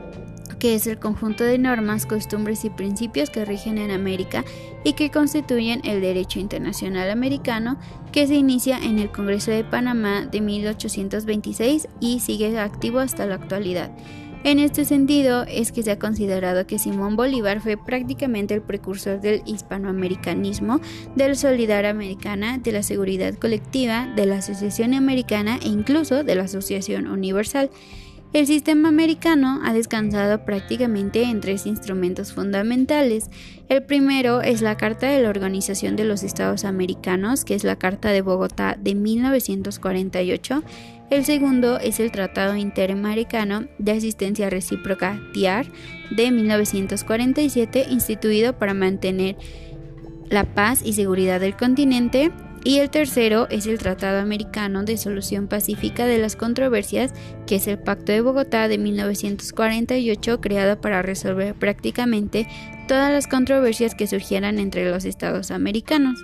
que 0.60 0.76
es 0.76 0.88
el 0.88 1.00
conjunto 1.00 1.44
de 1.44 1.58
normas, 1.58 2.06
costumbres 2.06 2.66
y 2.66 2.70
principios 2.70 3.30
que 3.30 3.46
rigen 3.46 3.78
en 3.78 3.92
América 3.92 4.44
y 4.84 4.94
que 4.94 5.12
constituyen 5.12 5.82
el 5.84 6.02
derecho 6.02 6.40
internacional 6.40 7.10
americano, 7.10 7.78
que 8.12 8.28
se 8.28 8.36
inicia 8.36 8.78
en 8.78 9.00
el 9.00 9.12
Congreso 9.12 9.52
de 9.52 9.64
Panamá 9.64 10.26
de 10.26 10.42
1826 10.42 11.88
y 12.00 12.20
sigue 12.20 12.58
activo 12.60 13.00
hasta 13.00 13.26
la 13.26 13.36
actualidad. 13.36 13.92
En 14.44 14.60
este 14.60 14.86
sentido 14.86 15.44
es 15.44 15.72
que 15.72 15.84
se 15.84 15.92
ha 15.92 16.00
considerado 16.00 16.66
que 16.68 16.80
Simón 16.80 17.16
Bolívar 17.16 17.60
fue 17.60 17.76
prácticamente 17.76 18.54
el 18.54 18.62
precursor 18.62 19.20
del 19.20 19.42
hispanoamericanismo, 19.46 20.80
de 21.16 21.28
la 21.28 21.36
solidaridad 21.36 21.92
americana, 21.92 22.58
de 22.58 22.72
la 22.72 22.84
seguridad 22.84 23.34
colectiva, 23.36 24.08
de 24.16 24.26
la 24.26 24.38
asociación 24.38 24.94
americana 24.94 25.60
e 25.62 25.68
incluso 25.68 26.24
de 26.24 26.36
la 26.36 26.44
asociación 26.44 27.08
universal. 27.08 27.72
El 28.34 28.46
sistema 28.46 28.90
americano 28.90 29.62
ha 29.64 29.74
descansado 29.74 30.44
prácticamente 30.44 31.24
en 31.24 31.40
tres 31.40 31.66
instrumentos 31.66 32.34
fundamentales. 32.34 33.30
El 33.70 33.84
primero 33.84 34.42
es 34.42 34.62
la 34.62 34.76
Carta 34.76 35.08
de 35.08 35.22
la 35.22 35.30
Organización 35.30 35.96
de 35.96 36.04
los 36.04 36.24
Estados 36.24 36.66
Americanos, 36.66 37.46
que 37.46 37.56
es 37.56 37.64
la 37.64 37.78
Carta 37.78 38.10
de 38.10 38.22
Bogotá 38.22 38.78
de 38.80 38.96
1948. 38.96 40.62
El 41.10 41.24
segundo 41.24 41.80
es 41.80 42.02
el 42.02 42.12
Tratado 42.12 42.58
Interamericano 42.58 43.66
de 43.78 43.94
Asistencia 43.94 44.50
Recíproca 44.50 45.22
TIAR 45.34 45.66
de 46.12 46.30
1947, 46.32 47.86
instituido 47.90 48.60
para 48.60 48.74
mantener 48.74 49.38
la 50.30 50.44
paz 50.44 50.82
y 50.84 50.94
seguridad 50.94 51.40
del 51.40 51.56
continente. 51.56 52.32
Y 52.68 52.80
el 52.80 52.90
tercero 52.90 53.48
es 53.50 53.66
el 53.66 53.78
Tratado 53.78 54.20
Americano 54.20 54.84
de 54.84 54.98
Solución 54.98 55.48
Pacífica 55.48 56.06
de 56.06 56.18
las 56.18 56.36
Controversias, 56.36 57.14
que 57.46 57.56
es 57.56 57.68
el 57.68 57.80
Pacto 57.80 58.12
de 58.12 58.20
Bogotá 58.20 58.68
de 58.68 58.78
1948, 58.78 60.42
creado 60.42 60.82
para 60.82 61.02
resolver 61.02 61.56
prácticamente 61.56 62.46
todas 62.90 63.10
las 63.10 63.26
controversias 63.28 63.96
que 63.96 64.06
surgieran 64.06 64.60
entre 64.60 64.92
los 64.92 65.06
estados 65.06 65.50
americanos. 65.52 66.20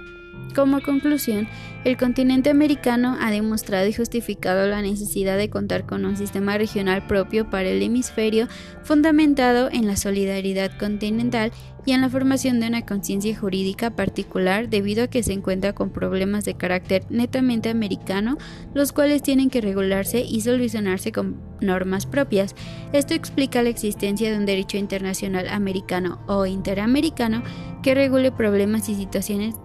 Como 0.56 0.82
conclusión, 0.82 1.48
el 1.84 1.98
continente 1.98 2.52
americano 2.52 3.18
ha 3.20 3.32
demostrado 3.32 3.88
y 3.88 3.94
justificado 3.94 4.68
la 4.68 4.84
necesidad 4.84 5.36
de 5.36 5.50
contar 5.50 5.88
con 5.88 6.06
un 6.06 6.16
sistema 6.16 6.58
regional 6.60 7.08
propio 7.08 7.50
para 7.50 7.70
el 7.70 7.82
hemisferio 7.82 8.48
fundamentado 8.84 9.70
en 9.72 9.88
la 9.88 9.98
solidaridad 9.98 10.78
continental 10.78 11.52
y 11.86 11.92
en 11.92 12.02
la 12.02 12.10
formación 12.10 12.60
de 12.60 12.68
una 12.68 12.86
conciencia 12.86 13.38
jurídica 13.38 13.96
particular 13.96 14.70
debido 14.70 15.04
a 15.04 15.08
que 15.08 15.24
se 15.24 15.34
encuentra 15.34 15.74
con 15.74 15.90
problemas 15.90 16.46
de 16.46 16.56
carácter 16.56 17.04
netamente 17.10 17.70
americano, 17.70 18.38
los 18.76 18.94
cuales 18.94 19.24
tienen 19.24 19.50
que 19.50 19.60
regularse 19.60 20.22
y 20.22 20.42
solucionarse 20.42 21.12
con 21.12 21.42
normas 21.62 22.06
propias. 22.06 22.56
Esto 22.94 23.16
explica 23.16 23.64
la 23.64 23.70
existencia 23.70 24.32
de 24.32 24.38
un 24.38 24.46
derecho 24.46 24.78
internacional 24.78 25.50
americano 25.50 26.22
o 26.28 26.46
interamericano 26.46 27.42
que 27.82 27.96
regule 27.96 28.32
problemas 28.32 28.88
y 28.88 28.96
situaciones 28.96 29.56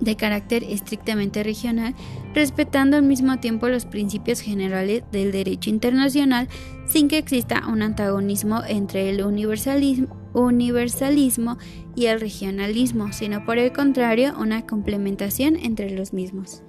de 0.00 0.16
carácter 0.16 0.64
estrictamente 0.64 1.42
regional, 1.42 1.94
respetando 2.34 2.96
al 2.96 3.02
mismo 3.02 3.38
tiempo 3.38 3.68
los 3.68 3.86
principios 3.86 4.40
generales 4.40 5.04
del 5.12 5.32
derecho 5.32 5.70
internacional 5.70 6.48
sin 6.86 7.08
que 7.08 7.18
exista 7.18 7.66
un 7.68 7.82
antagonismo 7.82 8.62
entre 8.66 9.10
el 9.10 9.24
universalismo, 9.24 11.58
y 11.96 12.06
el 12.06 12.20
regionalismo, 12.20 13.12
sino 13.12 13.44
por 13.44 13.58
el 13.58 13.72
contrario 13.72 14.34
una 14.38 14.66
complementación 14.66 15.56
entre 15.56 15.90
los 15.90 16.12
mismos. 16.12 16.62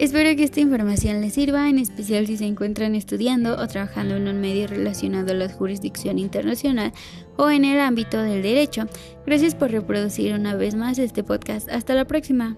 Espero 0.00 0.34
que 0.34 0.44
esta 0.44 0.60
información 0.60 1.20
les 1.20 1.34
sirva, 1.34 1.68
en 1.68 1.78
especial 1.78 2.26
si 2.26 2.38
se 2.38 2.46
encuentran 2.46 2.94
estudiando 2.94 3.58
o 3.58 3.68
trabajando 3.68 4.16
en 4.16 4.28
un 4.28 4.40
medio 4.40 4.66
relacionado 4.66 5.32
a 5.32 5.34
la 5.34 5.50
jurisdicción 5.50 6.18
internacional 6.18 6.94
o 7.36 7.50
en 7.50 7.66
el 7.66 7.78
ámbito 7.78 8.22
del 8.22 8.40
derecho. 8.40 8.86
Gracias 9.26 9.54
por 9.54 9.70
reproducir 9.70 10.32
una 10.32 10.56
vez 10.56 10.74
más 10.74 10.98
este 10.98 11.22
podcast. 11.22 11.68
Hasta 11.68 11.92
la 11.92 12.06
próxima. 12.06 12.56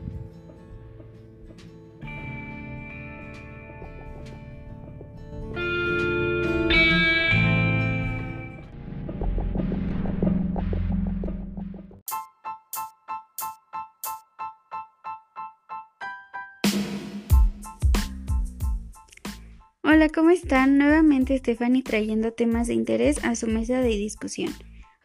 Hola, 20.03 20.11
¿cómo 20.13 20.31
están? 20.31 20.79
Nuevamente 20.79 21.39
Stephanie 21.39 21.85
trayendo 21.85 22.33
temas 22.33 22.67
de 22.67 22.75
interés 22.75 23.23
a 23.23 23.37
su 23.37 23.47
mesa 23.47 23.81
de 23.81 23.91
discusión. 23.91 24.53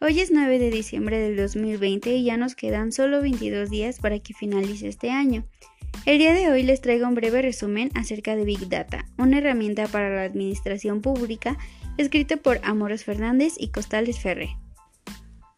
Hoy 0.02 0.20
es 0.20 0.32
9 0.32 0.58
de 0.58 0.72
diciembre 0.72 1.20
del 1.20 1.38
2020 1.38 2.16
y 2.16 2.24
ya 2.24 2.36
nos 2.36 2.56
quedan 2.56 2.92
solo 2.92 3.22
22 3.22 3.70
días 3.70 4.00
para 4.00 4.18
que 4.18 4.34
finalice 4.34 4.88
este 4.88 5.12
año. 5.12 5.46
El 6.08 6.18
día 6.18 6.34
de 6.34 6.50
hoy 6.50 6.64
les 6.64 6.82
traigo 6.82 7.08
un 7.08 7.14
breve 7.14 7.44
resumen 7.44 7.92
acerca 7.94 8.36
de 8.36 8.44
Big 8.46 8.70
Data, 8.70 9.06
una 9.20 9.38
herramienta 9.38 9.88
para 9.88 10.10
la 10.10 10.24
administración 10.24 11.04
pública 11.04 11.60
escrita 12.00 12.38
por 12.38 12.60
Amoros 12.64 13.04
Fernández 13.04 13.54
y 13.56 13.68
Costales 13.68 14.20
Ferre. 14.20 14.58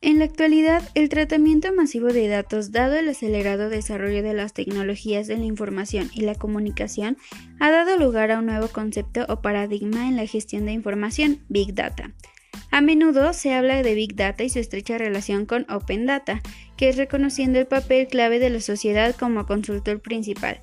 En 0.01 0.17
la 0.17 0.25
actualidad, 0.25 0.81
el 0.95 1.09
tratamiento 1.09 1.73
masivo 1.73 2.07
de 2.07 2.29
datos, 2.29 2.71
dado 2.71 2.95
el 2.95 3.09
acelerado 3.09 3.69
desarrollo 3.69 4.23
de 4.23 4.33
las 4.33 4.53
tecnologías 4.53 5.27
de 5.27 5.37
la 5.37 5.43
información 5.43 6.09
y 6.13 6.21
la 6.21 6.35
comunicación, 6.35 7.17
ha 7.59 7.69
dado 7.69 7.97
lugar 7.97 8.31
a 8.31 8.39
un 8.39 8.45
nuevo 8.45 8.69
concepto 8.69 9.25
o 9.27 9.41
paradigma 9.41 10.07
en 10.07 10.15
la 10.15 10.25
gestión 10.25 10.65
de 10.65 10.71
información, 10.71 11.39
Big 11.49 11.73
Data. 11.73 12.13
A 12.71 12.79
menudo 12.79 13.33
se 13.33 13.53
habla 13.53 13.83
de 13.83 13.93
Big 13.93 14.15
Data 14.15 14.45
y 14.45 14.49
su 14.49 14.59
estrecha 14.59 14.97
relación 14.97 15.45
con 15.45 15.65
Open 15.69 16.05
Data, 16.05 16.41
que 16.77 16.87
es 16.87 16.95
reconociendo 16.95 17.59
el 17.59 17.67
papel 17.67 18.07
clave 18.07 18.39
de 18.39 18.51
la 18.51 18.61
sociedad 18.61 19.13
como 19.17 19.45
consultor 19.45 20.01
principal. 20.01 20.61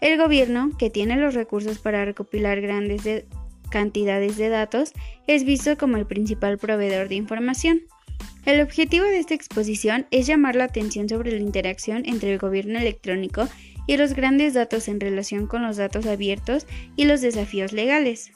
El 0.00 0.16
gobierno, 0.16 0.70
que 0.78 0.90
tiene 0.90 1.16
los 1.16 1.34
recursos 1.34 1.80
para 1.80 2.04
recopilar 2.04 2.60
grandes 2.60 3.24
cantidades 3.68 4.36
de 4.36 4.48
datos, 4.48 4.92
es 5.26 5.42
visto 5.42 5.76
como 5.76 5.96
el 5.96 6.06
principal 6.06 6.56
proveedor 6.56 7.08
de 7.08 7.16
información. 7.16 7.80
El 8.44 8.60
objetivo 8.60 9.04
de 9.04 9.18
esta 9.18 9.34
exposición 9.34 10.06
es 10.10 10.26
llamar 10.26 10.56
la 10.56 10.64
atención 10.64 11.08
sobre 11.08 11.32
la 11.32 11.40
interacción 11.40 12.02
entre 12.06 12.32
el 12.32 12.38
gobierno 12.38 12.78
electrónico 12.78 13.48
y 13.86 13.96
los 13.96 14.14
grandes 14.14 14.54
datos 14.54 14.88
en 14.88 15.00
relación 15.00 15.46
con 15.46 15.62
los 15.62 15.76
datos 15.76 16.06
abiertos 16.06 16.66
y 16.96 17.04
los 17.04 17.20
desafíos 17.20 17.72
legales. 17.72 18.32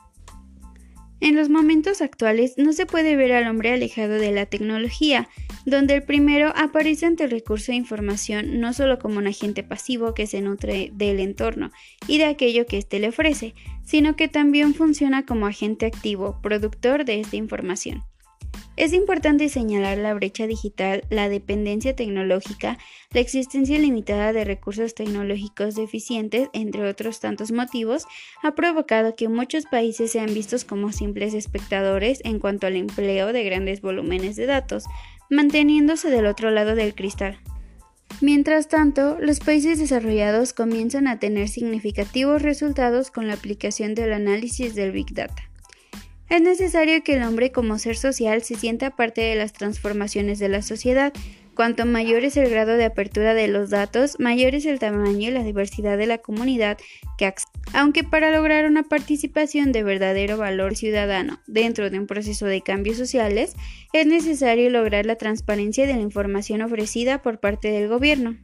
En 1.20 1.36
los 1.36 1.48
momentos 1.48 2.02
actuales 2.02 2.54
no 2.58 2.72
se 2.74 2.84
puede 2.84 3.16
ver 3.16 3.32
al 3.32 3.48
hombre 3.48 3.72
alejado 3.72 4.14
de 4.14 4.30
la 4.30 4.44
tecnología, 4.44 5.28
donde 5.64 5.94
el 5.94 6.02
primero 6.02 6.52
aparece 6.54 7.06
ante 7.06 7.24
el 7.24 7.30
recurso 7.30 7.72
de 7.72 7.76
información 7.76 8.60
no 8.60 8.74
solo 8.74 8.98
como 8.98 9.18
un 9.18 9.26
agente 9.26 9.62
pasivo 9.62 10.12
que 10.12 10.26
se 10.26 10.42
nutre 10.42 10.90
del 10.92 11.20
entorno 11.20 11.70
y 12.06 12.18
de 12.18 12.26
aquello 12.26 12.66
que 12.66 12.76
éste 12.76 12.98
le 12.98 13.08
ofrece, 13.08 13.54
sino 13.84 14.16
que 14.16 14.28
también 14.28 14.74
funciona 14.74 15.24
como 15.24 15.46
agente 15.46 15.86
activo, 15.86 16.40
productor 16.42 17.06
de 17.06 17.20
esta 17.20 17.36
información. 17.36 18.04
Es 18.76 18.92
importante 18.92 19.48
señalar 19.48 19.98
la 19.98 20.14
brecha 20.14 20.46
digital, 20.46 21.04
la 21.08 21.28
dependencia 21.28 21.94
tecnológica, 21.94 22.76
la 23.12 23.20
existencia 23.20 23.78
limitada 23.78 24.32
de 24.32 24.44
recursos 24.44 24.94
tecnológicos 24.94 25.76
deficientes, 25.76 26.48
entre 26.52 26.88
otros 26.88 27.20
tantos 27.20 27.52
motivos, 27.52 28.04
ha 28.42 28.56
provocado 28.56 29.14
que 29.14 29.28
muchos 29.28 29.66
países 29.66 30.10
sean 30.10 30.34
vistos 30.34 30.64
como 30.64 30.90
simples 30.90 31.34
espectadores 31.34 32.20
en 32.24 32.40
cuanto 32.40 32.66
al 32.66 32.74
empleo 32.74 33.32
de 33.32 33.44
grandes 33.44 33.80
volúmenes 33.80 34.34
de 34.34 34.46
datos, 34.46 34.84
manteniéndose 35.30 36.10
del 36.10 36.26
otro 36.26 36.50
lado 36.50 36.74
del 36.74 36.94
cristal. 36.94 37.38
Mientras 38.20 38.68
tanto, 38.68 39.18
los 39.20 39.40
países 39.40 39.78
desarrollados 39.78 40.52
comienzan 40.52 41.06
a 41.06 41.18
tener 41.18 41.48
significativos 41.48 42.42
resultados 42.42 43.10
con 43.10 43.28
la 43.28 43.34
aplicación 43.34 43.94
del 43.94 44.12
análisis 44.12 44.74
del 44.74 44.92
Big 44.92 45.14
Data. 45.14 45.53
Es 46.34 46.42
necesario 46.42 47.00
que 47.04 47.14
el 47.14 47.22
hombre 47.22 47.52
como 47.52 47.78
ser 47.78 47.96
social 47.96 48.42
se 48.42 48.56
sienta 48.56 48.90
parte 48.90 49.20
de 49.20 49.36
las 49.36 49.52
transformaciones 49.52 50.40
de 50.40 50.48
la 50.48 50.62
sociedad, 50.62 51.12
Cuanto 51.54 51.86
mayor 51.86 52.24
es 52.24 52.36
el 52.36 52.50
grado 52.50 52.76
de 52.76 52.84
apertura 52.84 53.32
de 53.32 53.46
los 53.46 53.70
datos, 53.70 54.18
mayor 54.18 54.56
es 54.56 54.66
el 54.66 54.80
tamaño 54.80 55.28
y 55.28 55.30
la 55.30 55.44
diversidad 55.44 55.96
de 55.96 56.06
la 56.06 56.18
comunidad 56.18 56.78
que 57.16 57.32
Aunque 57.72 58.02
para 58.02 58.32
lograr 58.32 58.64
una 58.64 58.82
participación 58.82 59.70
de 59.70 59.84
verdadero 59.84 60.36
valor 60.36 60.74
ciudadano 60.74 61.38
dentro 61.46 61.90
de 61.90 62.00
un 62.00 62.08
proceso 62.08 62.46
de 62.46 62.62
cambios 62.62 62.96
sociales, 62.96 63.54
es 63.92 64.04
necesario 64.04 64.68
lograr 64.68 65.06
la 65.06 65.14
transparencia 65.14 65.86
de 65.86 65.94
la 65.94 66.00
información 66.00 66.60
ofrecida 66.60 67.22
por 67.22 67.38
parte 67.38 67.68
del 67.68 67.86
gobierno. 67.86 68.36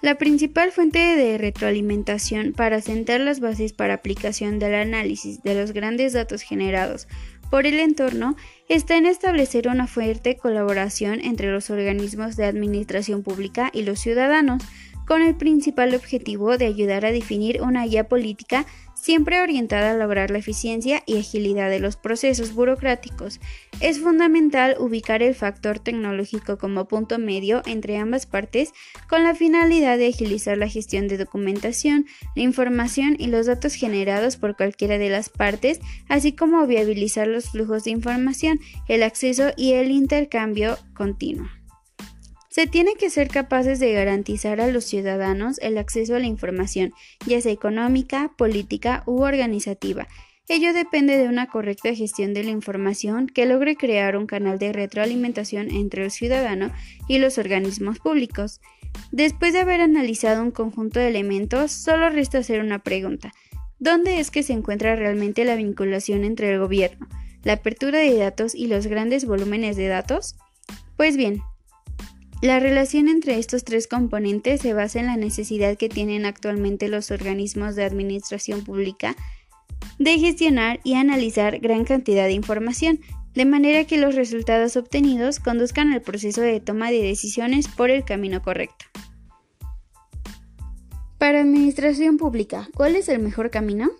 La 0.00 0.14
principal 0.14 0.70
fuente 0.70 0.98
de 0.98 1.38
retroalimentación 1.38 2.52
para 2.52 2.80
sentar 2.80 3.20
las 3.20 3.40
bases 3.40 3.72
para 3.72 3.94
aplicación 3.94 4.60
del 4.60 4.76
análisis 4.76 5.42
de 5.42 5.56
los 5.56 5.72
grandes 5.72 6.12
datos 6.12 6.42
generados 6.42 7.08
por 7.50 7.66
el 7.66 7.80
entorno 7.80 8.36
está 8.68 8.96
en 8.96 9.06
establecer 9.06 9.66
una 9.66 9.88
fuerte 9.88 10.36
colaboración 10.36 11.20
entre 11.20 11.50
los 11.50 11.70
organismos 11.70 12.36
de 12.36 12.44
administración 12.44 13.24
pública 13.24 13.70
y 13.72 13.82
los 13.82 13.98
ciudadanos, 13.98 14.62
con 15.06 15.22
el 15.22 15.34
principal 15.34 15.94
objetivo 15.94 16.58
de 16.58 16.66
ayudar 16.66 17.04
a 17.04 17.12
definir 17.12 17.62
una 17.62 17.84
guía 17.86 18.08
política 18.08 18.66
siempre 19.00 19.40
orientada 19.40 19.92
a 19.92 19.96
lograr 19.96 20.30
la 20.30 20.38
eficiencia 20.38 21.02
y 21.06 21.18
agilidad 21.18 21.70
de 21.70 21.80
los 21.80 21.96
procesos 21.96 22.52
burocráticos. 22.52 23.40
Es 23.80 24.00
fundamental 24.00 24.76
ubicar 24.78 25.22
el 25.22 25.34
factor 25.34 25.78
tecnológico 25.78 26.58
como 26.58 26.88
punto 26.88 27.18
medio 27.18 27.62
entre 27.66 27.98
ambas 27.98 28.26
partes 28.26 28.72
con 29.08 29.22
la 29.22 29.34
finalidad 29.34 29.98
de 29.98 30.08
agilizar 30.08 30.58
la 30.58 30.68
gestión 30.68 31.08
de 31.08 31.18
documentación, 31.18 32.06
la 32.34 32.42
información 32.42 33.16
y 33.18 33.28
los 33.28 33.46
datos 33.46 33.74
generados 33.74 34.36
por 34.36 34.56
cualquiera 34.56 34.98
de 34.98 35.10
las 35.10 35.28
partes, 35.28 35.80
así 36.08 36.32
como 36.32 36.66
viabilizar 36.66 37.28
los 37.28 37.50
flujos 37.50 37.84
de 37.84 37.90
información, 37.90 38.60
el 38.88 39.02
acceso 39.02 39.50
y 39.56 39.72
el 39.72 39.90
intercambio 39.90 40.76
continuo. 40.94 41.57
Se 42.58 42.66
tiene 42.66 42.94
que 42.94 43.08
ser 43.08 43.28
capaces 43.28 43.78
de 43.78 43.92
garantizar 43.92 44.60
a 44.60 44.66
los 44.66 44.82
ciudadanos 44.82 45.60
el 45.60 45.78
acceso 45.78 46.16
a 46.16 46.18
la 46.18 46.26
información, 46.26 46.92
ya 47.24 47.40
sea 47.40 47.52
económica, 47.52 48.32
política 48.36 49.04
u 49.06 49.22
organizativa. 49.22 50.08
Ello 50.48 50.72
depende 50.72 51.16
de 51.16 51.28
una 51.28 51.46
correcta 51.46 51.94
gestión 51.94 52.34
de 52.34 52.42
la 52.42 52.50
información 52.50 53.28
que 53.28 53.46
logre 53.46 53.76
crear 53.76 54.16
un 54.16 54.26
canal 54.26 54.58
de 54.58 54.72
retroalimentación 54.72 55.70
entre 55.70 56.02
el 56.02 56.10
ciudadano 56.10 56.72
y 57.06 57.18
los 57.18 57.38
organismos 57.38 58.00
públicos. 58.00 58.60
Después 59.12 59.52
de 59.52 59.60
haber 59.60 59.80
analizado 59.80 60.42
un 60.42 60.50
conjunto 60.50 60.98
de 60.98 61.10
elementos, 61.10 61.70
solo 61.70 62.10
resta 62.10 62.38
hacer 62.38 62.60
una 62.60 62.80
pregunta. 62.80 63.32
¿Dónde 63.78 64.18
es 64.18 64.32
que 64.32 64.42
se 64.42 64.52
encuentra 64.52 64.96
realmente 64.96 65.44
la 65.44 65.54
vinculación 65.54 66.24
entre 66.24 66.52
el 66.54 66.58
gobierno, 66.58 67.06
la 67.44 67.52
apertura 67.52 68.00
de 68.00 68.16
datos 68.16 68.56
y 68.56 68.66
los 68.66 68.88
grandes 68.88 69.26
volúmenes 69.26 69.76
de 69.76 69.86
datos? 69.86 70.34
Pues 70.96 71.16
bien, 71.16 71.40
la 72.40 72.60
relación 72.60 73.08
entre 73.08 73.38
estos 73.38 73.64
tres 73.64 73.88
componentes 73.88 74.60
se 74.60 74.72
basa 74.72 75.00
en 75.00 75.06
la 75.06 75.16
necesidad 75.16 75.76
que 75.76 75.88
tienen 75.88 76.24
actualmente 76.24 76.88
los 76.88 77.10
organismos 77.10 77.74
de 77.74 77.84
administración 77.84 78.62
pública 78.62 79.16
de 79.98 80.18
gestionar 80.18 80.80
y 80.84 80.94
analizar 80.94 81.58
gran 81.58 81.84
cantidad 81.84 82.24
de 82.24 82.32
información, 82.32 83.00
de 83.34 83.44
manera 83.44 83.84
que 83.84 83.98
los 83.98 84.14
resultados 84.14 84.76
obtenidos 84.76 85.40
conduzcan 85.40 85.92
al 85.92 86.02
proceso 86.02 86.40
de 86.40 86.60
toma 86.60 86.90
de 86.90 87.02
decisiones 87.02 87.68
por 87.68 87.90
el 87.90 88.04
camino 88.04 88.42
correcto. 88.42 88.86
Para 91.18 91.40
administración 91.40 92.16
pública, 92.16 92.68
¿cuál 92.74 92.94
es 92.94 93.08
el 93.08 93.18
mejor 93.18 93.50
camino? 93.50 93.90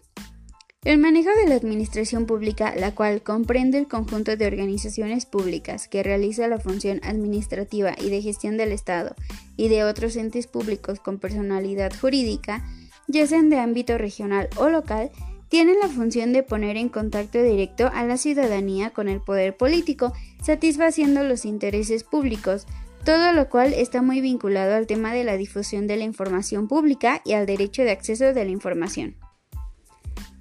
El 0.89 0.97
manejo 0.97 1.29
de 1.37 1.51
la 1.51 1.57
administración 1.57 2.25
pública, 2.25 2.75
la 2.75 2.95
cual 2.95 3.21
comprende 3.21 3.77
el 3.77 3.89
conjunto 3.89 4.37
de 4.37 4.47
organizaciones 4.47 5.27
públicas 5.27 5.87
que 5.87 6.03
realiza 6.03 6.49
la 6.49 6.59
función 6.59 6.99
administrativa 7.03 7.95
y 8.01 8.09
de 8.09 8.23
gestión 8.23 8.57
del 8.57 8.73
Estado 8.73 9.15
y 9.59 9.69
de 9.69 9.85
otros 9.85 10.17
entes 10.17 10.47
públicos 10.47 10.99
con 10.99 11.19
personalidad 11.19 11.93
jurídica, 12.01 12.65
ya 13.07 13.27
sean 13.27 13.51
de 13.51 13.59
ámbito 13.59 13.99
regional 13.99 14.49
o 14.57 14.71
local, 14.71 15.11
tiene 15.51 15.75
la 15.75 15.89
función 15.89 16.33
de 16.33 16.43
poner 16.43 16.79
en 16.79 16.89
contacto 16.89 17.43
directo 17.43 17.91
a 17.93 18.05
la 18.05 18.17
ciudadanía 18.17 18.89
con 18.89 19.11
el 19.11 19.21
poder 19.21 19.59
político, 19.59 20.15
satisfaciendo 20.43 21.23
los 21.23 21.45
intereses 21.45 22.03
públicos, 22.03 22.67
todo 23.05 23.33
lo 23.33 23.51
cual 23.51 23.75
está 23.75 24.01
muy 24.01 24.23
vinculado 24.23 24.75
al 24.75 24.87
tema 24.87 25.13
de 25.13 25.25
la 25.25 25.37
difusión 25.37 25.87
de 25.87 25.99
la 25.99 26.05
información 26.05 26.67
pública 26.67 27.21
y 27.27 27.35
al 27.35 27.45
derecho 27.45 27.83
de 27.83 27.91
acceso 27.91 28.33
de 28.33 28.45
la 28.47 28.51
información. 28.51 29.28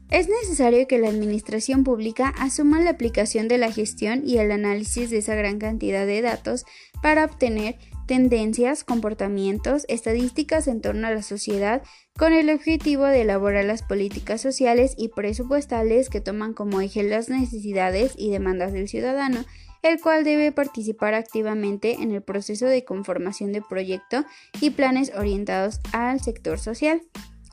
Es 0.09 0.29
necesario 0.29 0.87
que 0.87 0.99
la 0.99 1.09
administración 1.09 1.83
pública 1.83 2.33
asuma 2.37 2.79
la 2.79 2.91
aplicación 2.91 3.49
de 3.49 3.57
la 3.57 3.71
gestión 3.71 4.21
y 4.25 4.37
el 4.37 4.51
análisis 4.51 5.09
de 5.09 5.17
esa 5.17 5.35
gran 5.35 5.59
cantidad 5.59 6.05
de 6.05 6.21
datos 6.21 6.65
para 7.01 7.25
obtener 7.25 7.77
tendencias, 8.07 8.85
comportamientos, 8.85 9.83
estadísticas 9.89 10.67
en 10.69 10.79
torno 10.79 11.07
a 11.07 11.11
la 11.11 11.23
sociedad 11.23 11.83
con 12.17 12.31
el 12.31 12.49
objetivo 12.49 13.03
de 13.03 13.21
elaborar 13.21 13.65
las 13.65 13.83
políticas 13.83 14.39
sociales 14.39 14.95
y 14.97 15.09
presupuestales 15.09 16.09
que 16.09 16.21
toman 16.21 16.53
como 16.53 16.79
eje 16.79 17.03
las 17.03 17.27
necesidades 17.27 18.13
y 18.17 18.31
demandas 18.31 18.71
del 18.71 18.87
ciudadano, 18.87 19.43
el 19.83 19.99
cual 19.99 20.23
debe 20.23 20.53
participar 20.53 21.15
activamente 21.15 22.01
en 22.01 22.11
el 22.11 22.23
proceso 22.23 22.65
de 22.65 22.85
conformación 22.85 23.51
de 23.51 23.61
proyecto 23.61 24.23
y 24.61 24.69
planes 24.69 25.11
orientados 25.13 25.81
al 25.91 26.21
sector 26.21 26.59
social. 26.59 27.01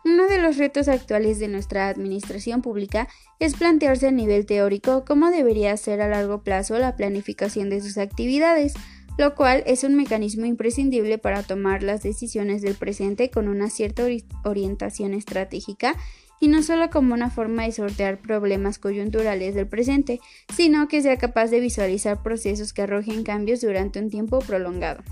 Uno 0.04 0.28
de 0.28 0.38
los 0.38 0.58
retos 0.58 0.88
actuales 0.88 1.38
de 1.38 1.48
nuestra 1.48 1.88
administración 1.88 2.60
pública 2.60 3.08
es 3.40 3.54
plantearse 3.54 4.08
a 4.08 4.10
nivel 4.10 4.44
teórico 4.44 5.06
cómo 5.06 5.30
debería 5.30 5.74
ser 5.78 6.02
a 6.02 6.08
largo 6.08 6.42
plazo 6.42 6.78
la 6.78 6.94
planificación 6.94 7.70
de 7.70 7.80
sus 7.80 7.96
actividades, 7.96 8.74
lo 9.16 9.34
cual 9.34 9.62
es 9.66 9.82
un 9.82 9.94
mecanismo 9.94 10.44
imprescindible 10.44 11.16
para 11.16 11.42
tomar 11.42 11.82
las 11.82 12.02
decisiones 12.02 12.60
del 12.60 12.74
presente 12.74 13.30
con 13.30 13.48
una 13.48 13.70
cierta 13.70 14.04
orientación 14.44 15.14
estratégica 15.14 15.96
y 16.38 16.48
no 16.48 16.62
solo 16.62 16.90
como 16.90 17.14
una 17.14 17.30
forma 17.30 17.62
de 17.62 17.72
sortear 17.72 18.20
problemas 18.20 18.78
coyunturales 18.78 19.54
del 19.54 19.68
presente, 19.68 20.20
sino 20.54 20.86
que 20.86 21.00
sea 21.00 21.16
capaz 21.16 21.46
de 21.46 21.60
visualizar 21.60 22.22
procesos 22.22 22.74
que 22.74 22.82
arrojen 22.82 23.22
cambios 23.22 23.62
durante 23.62 24.00
un 24.00 24.10
tiempo 24.10 24.40
prolongado. 24.40 25.02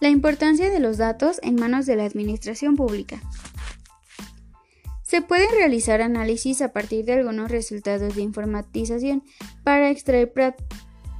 La 0.00 0.08
importancia 0.08 0.70
de 0.70 0.80
los 0.80 0.96
datos 0.96 1.40
en 1.42 1.56
manos 1.56 1.84
de 1.84 1.94
la 1.94 2.06
administración 2.06 2.74
pública. 2.74 3.20
Se 5.02 5.20
pueden 5.20 5.50
realizar 5.50 6.00
análisis 6.00 6.62
a 6.62 6.72
partir 6.72 7.04
de 7.04 7.12
algunos 7.12 7.50
resultados 7.50 8.14
de 8.14 8.22
informatización 8.22 9.22
para 9.62 9.90
extraer 9.90 10.32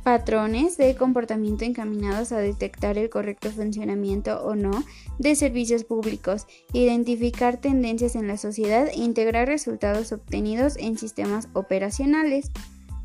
patrones 0.02 0.78
de 0.78 0.94
comportamiento 0.94 1.66
encaminados 1.66 2.32
a 2.32 2.38
detectar 2.38 2.96
el 2.96 3.10
correcto 3.10 3.50
funcionamiento 3.50 4.42
o 4.44 4.54
no 4.54 4.84
de 5.18 5.34
servicios 5.34 5.84
públicos, 5.84 6.46
identificar 6.72 7.60
tendencias 7.60 8.16
en 8.16 8.28
la 8.28 8.38
sociedad 8.38 8.88
e 8.88 9.00
integrar 9.00 9.46
resultados 9.46 10.10
obtenidos 10.12 10.78
en 10.78 10.96
sistemas 10.96 11.48
operacionales. 11.52 12.50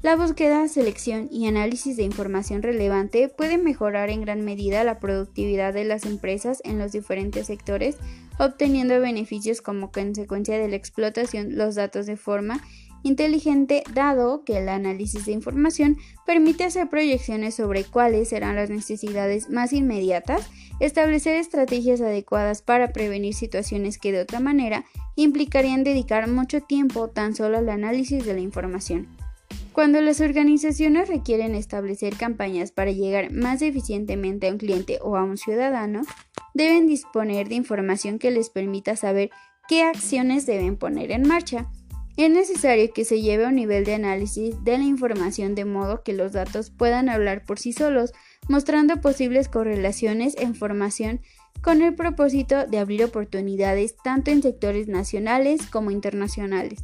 La 0.06 0.16
búsqueda, 0.16 0.68
selección 0.68 1.30
y 1.32 1.48
análisis 1.48 1.98
de 1.98 2.04
información 2.04 2.62
relevante 2.62 3.28
puede 3.28 3.58
mejorar 3.58 4.12
en 4.12 4.22
gran 4.22 4.46
medida 4.46 4.84
la 4.84 5.00
productividad 5.00 5.74
de 5.74 5.84
las 5.84 6.06
empresas 6.06 6.62
en 6.64 6.78
los 6.78 6.92
diferentes 6.92 7.48
sectores, 7.48 7.98
obteniendo 8.38 9.00
beneficios 9.00 9.64
como 9.64 9.92
consecuencia 9.92 10.60
de 10.60 10.68
la 10.68 10.76
explotación 10.76 11.50
de 11.50 11.56
los 11.56 11.74
datos 11.74 12.06
de 12.06 12.18
forma 12.18 12.64
inteligente, 13.02 13.82
dado 13.96 14.44
que 14.46 14.60
el 14.60 14.70
análisis 14.70 15.26
de 15.26 15.32
información 15.32 15.98
permite 16.24 16.66
hacer 16.66 16.88
proyecciones 16.88 17.56
sobre 17.56 17.84
cuáles 17.84 18.30
serán 18.30 18.58
las 18.58 18.70
necesidades 18.70 19.50
más 19.50 19.74
inmediatas, 19.74 20.48
establecer 20.80 21.38
estrategias 21.38 22.00
adecuadas 22.02 22.62
para 22.62 22.94
prevenir 22.94 23.34
situaciones 23.34 23.98
que 23.98 24.12
de 24.12 24.22
otra 24.22 24.40
manera 24.40 24.86
implicarían 25.16 25.84
dedicar 25.84 26.30
mucho 26.30 26.62
tiempo 26.62 27.08
tan 27.08 27.34
solo 27.34 27.58
al 27.58 27.70
análisis 27.70 28.24
de 28.24 28.36
la 28.36 28.42
información. 28.42 29.08
Cuando 29.76 30.00
las 30.00 30.22
organizaciones 30.22 31.10
requieren 31.10 31.54
establecer 31.54 32.16
campañas 32.16 32.72
para 32.72 32.92
llegar 32.92 33.34
más 33.34 33.62
eficientemente 33.62 34.48
a 34.48 34.54
un 34.54 34.58
cliente 34.58 35.00
o 35.02 35.18
a 35.18 35.24
un 35.26 35.36
ciudadano, 35.36 36.04
deben 36.54 36.88
disponer 36.88 37.50
de 37.50 37.56
información 37.56 38.18
que 38.18 38.32
les 38.32 38.50
permita 38.50 38.96
saber 38.96 39.32
qué 39.68 39.84
acciones 39.84 40.46
deben 40.46 40.78
poner 40.78 41.12
en 41.12 41.28
marcha. 41.28 41.70
Es 42.16 42.32
necesario 42.32 42.94
que 42.94 43.04
se 43.04 43.22
lleve 43.22 43.44
a 43.44 43.50
un 43.50 43.56
nivel 43.56 43.84
de 43.84 43.96
análisis 43.96 44.64
de 44.64 44.78
la 44.78 44.86
información 44.86 45.56
de 45.56 45.66
modo 45.66 46.04
que 46.04 46.14
los 46.14 46.32
datos 46.32 46.70
puedan 46.70 47.10
hablar 47.10 47.44
por 47.44 47.60
sí 47.60 47.74
solos, 47.74 48.14
mostrando 48.48 49.02
posibles 49.02 49.50
correlaciones 49.50 50.38
en 50.38 50.56
formación 50.56 51.20
con 51.62 51.82
el 51.82 51.96
propósito 51.96 52.66
de 52.66 52.80
abrir 52.80 53.04
oportunidades 53.04 53.98
tanto 54.02 54.32
en 54.32 54.42
sectores 54.42 54.88
nacionales 54.88 55.68
como 55.70 55.92
internacionales. 55.92 56.80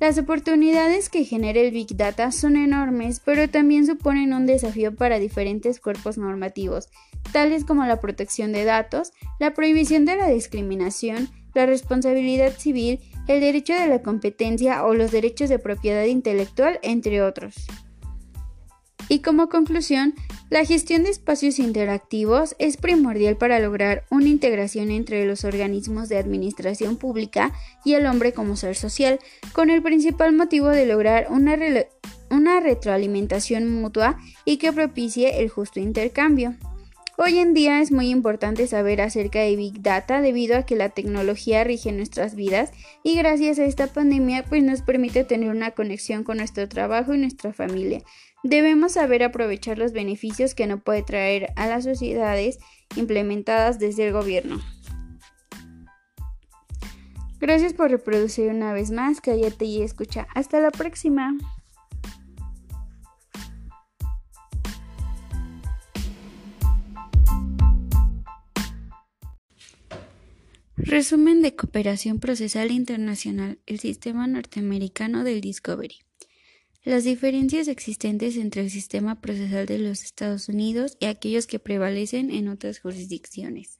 Las 0.00 0.16
oportunidades 0.16 1.08
que 1.08 1.24
genera 1.24 1.58
el 1.58 1.72
Big 1.72 1.96
Data 1.96 2.30
son 2.30 2.56
enormes, 2.56 3.20
pero 3.24 3.48
también 3.48 3.84
suponen 3.84 4.32
un 4.32 4.46
desafío 4.46 4.94
para 4.94 5.18
diferentes 5.18 5.80
cuerpos 5.80 6.18
normativos, 6.18 6.88
tales 7.32 7.64
como 7.64 7.84
la 7.84 8.00
protección 8.00 8.52
de 8.52 8.64
datos, 8.64 9.12
la 9.40 9.54
prohibición 9.54 10.04
de 10.04 10.14
la 10.14 10.28
discriminación, 10.28 11.28
la 11.52 11.66
responsabilidad 11.66 12.52
civil, 12.56 13.00
el 13.26 13.40
derecho 13.40 13.74
de 13.74 13.88
la 13.88 14.00
competencia 14.00 14.84
o 14.84 14.94
los 14.94 15.10
derechos 15.10 15.48
de 15.48 15.58
propiedad 15.58 16.04
intelectual, 16.04 16.78
entre 16.82 17.20
otros. 17.20 17.66
Y 19.08 19.20
como 19.20 19.48
conclusión, 19.48 20.14
la 20.50 20.64
gestión 20.64 21.04
de 21.04 21.10
espacios 21.10 21.58
interactivos 21.58 22.54
es 22.58 22.76
primordial 22.76 23.36
para 23.36 23.58
lograr 23.58 24.04
una 24.10 24.28
integración 24.28 24.90
entre 24.90 25.26
los 25.26 25.44
organismos 25.44 26.08
de 26.08 26.18
administración 26.18 26.96
pública 26.96 27.52
y 27.84 27.94
el 27.94 28.06
hombre 28.06 28.32
como 28.32 28.56
ser 28.56 28.76
social, 28.76 29.18
con 29.52 29.70
el 29.70 29.82
principal 29.82 30.34
motivo 30.34 30.68
de 30.68 30.86
lograr 30.86 31.28
una, 31.30 32.60
retroalimentación 32.60 33.80
mutua 33.80 34.18
y 34.44 34.58
que 34.58 34.72
propicie 34.72 35.40
el 35.40 35.48
justo 35.48 35.80
intercambio. 35.80 36.54
Hoy 37.20 37.38
en 37.38 37.52
día 37.52 37.80
es 37.80 37.90
muy 37.90 38.10
importante 38.10 38.68
saber 38.68 39.00
acerca 39.00 39.40
de 39.40 39.56
Big 39.56 39.82
Data 39.82 40.20
debido 40.20 40.56
a 40.56 40.62
que 40.62 40.76
la 40.76 40.90
tecnología 40.90 41.64
rige 41.64 41.90
nuestras 41.90 42.36
vidas 42.36 42.70
y 43.02 43.16
gracias 43.16 43.58
a 43.58 43.64
esta 43.64 43.88
pandemia 43.88 44.44
pues 44.44 44.62
nos 44.62 44.82
permite 44.82 45.24
tener 45.24 45.50
una 45.50 45.72
conexión 45.72 46.22
con 46.22 46.36
nuestro 46.36 46.68
trabajo 46.68 47.14
y 47.14 47.18
nuestra 47.18 47.52
familia. 47.52 48.02
Debemos 48.44 48.92
saber 48.92 49.22
aprovechar 49.24 49.78
los 49.78 49.92
beneficios 49.92 50.54
que 50.54 50.66
no 50.66 50.78
puede 50.78 51.02
traer 51.02 51.52
a 51.56 51.66
las 51.66 51.84
sociedades 51.84 52.58
implementadas 52.96 53.78
desde 53.78 54.06
el 54.06 54.12
gobierno. 54.12 54.60
Gracias 57.40 57.72
por 57.72 57.90
reproducir 57.90 58.50
una 58.50 58.72
vez 58.72 58.90
más, 58.90 59.20
cállate 59.20 59.64
y 59.64 59.82
escucha. 59.82 60.26
Hasta 60.34 60.60
la 60.60 60.70
próxima. 60.70 61.36
Resumen 70.76 71.42
de 71.42 71.54
Cooperación 71.54 72.18
Procesal 72.18 72.70
Internacional, 72.70 73.58
el 73.66 73.78
sistema 73.78 74.26
norteamericano 74.26 75.22
del 75.22 75.40
Discovery. 75.40 76.07
Las 76.88 77.04
diferencias 77.04 77.68
existentes 77.68 78.38
entre 78.38 78.62
el 78.62 78.70
sistema 78.70 79.20
procesal 79.20 79.66
de 79.66 79.76
los 79.76 80.04
Estados 80.04 80.48
Unidos 80.48 80.96
y 80.98 81.04
aquellos 81.04 81.46
que 81.46 81.58
prevalecen 81.58 82.30
en 82.30 82.48
otras 82.48 82.80
jurisdicciones. 82.80 83.77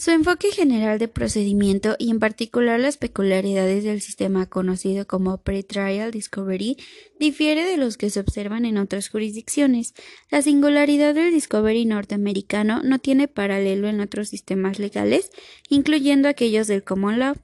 Su 0.00 0.12
enfoque 0.12 0.50
general 0.50 0.98
de 0.98 1.08
procedimiento 1.08 1.94
y 1.98 2.08
en 2.08 2.20
particular 2.20 2.80
las 2.80 2.96
peculiaridades 2.96 3.84
del 3.84 4.00
sistema 4.00 4.46
conocido 4.46 5.06
como 5.06 5.36
Pre-Trial 5.42 6.10
Discovery 6.10 6.78
difiere 7.18 7.64
de 7.64 7.76
los 7.76 7.98
que 7.98 8.08
se 8.08 8.20
observan 8.20 8.64
en 8.64 8.78
otras 8.78 9.10
jurisdicciones. 9.10 9.92
La 10.30 10.40
singularidad 10.40 11.14
del 11.14 11.32
Discovery 11.32 11.84
norteamericano 11.84 12.80
no 12.82 12.98
tiene 12.98 13.28
paralelo 13.28 13.88
en 13.88 14.00
otros 14.00 14.30
sistemas 14.30 14.78
legales, 14.78 15.32
incluyendo 15.68 16.30
aquellos 16.30 16.66
del 16.66 16.82
Common 16.82 17.18
Law. 17.18 17.36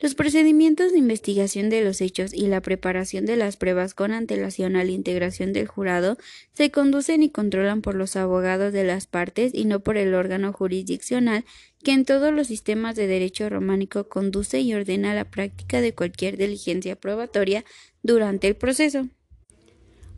Los 0.00 0.14
procedimientos 0.14 0.92
de 0.92 0.98
investigación 0.98 1.68
de 1.68 1.84
los 1.84 2.00
hechos 2.00 2.32
y 2.32 2.46
la 2.46 2.62
preparación 2.62 3.26
de 3.26 3.36
las 3.36 3.58
pruebas 3.58 3.92
con 3.92 4.12
antelación 4.12 4.74
a 4.74 4.82
la 4.82 4.92
integración 4.92 5.52
del 5.52 5.68
jurado 5.68 6.16
se 6.54 6.70
conducen 6.70 7.22
y 7.22 7.28
controlan 7.28 7.82
por 7.82 7.94
los 7.94 8.16
abogados 8.16 8.72
de 8.72 8.82
las 8.82 9.06
partes 9.06 9.52
y 9.54 9.66
no 9.66 9.80
por 9.80 9.98
el 9.98 10.14
órgano 10.14 10.54
jurisdiccional 10.54 11.44
que 11.82 11.92
en 11.92 12.04
todos 12.04 12.32
los 12.32 12.46
sistemas 12.46 12.96
de 12.96 13.06
derecho 13.06 13.48
románico 13.48 14.08
conduce 14.08 14.60
y 14.60 14.74
ordena 14.74 15.14
la 15.14 15.24
práctica 15.24 15.80
de 15.80 15.94
cualquier 15.94 16.36
diligencia 16.36 16.96
probatoria 16.96 17.64
durante 18.02 18.48
el 18.48 18.56
proceso. 18.56 19.08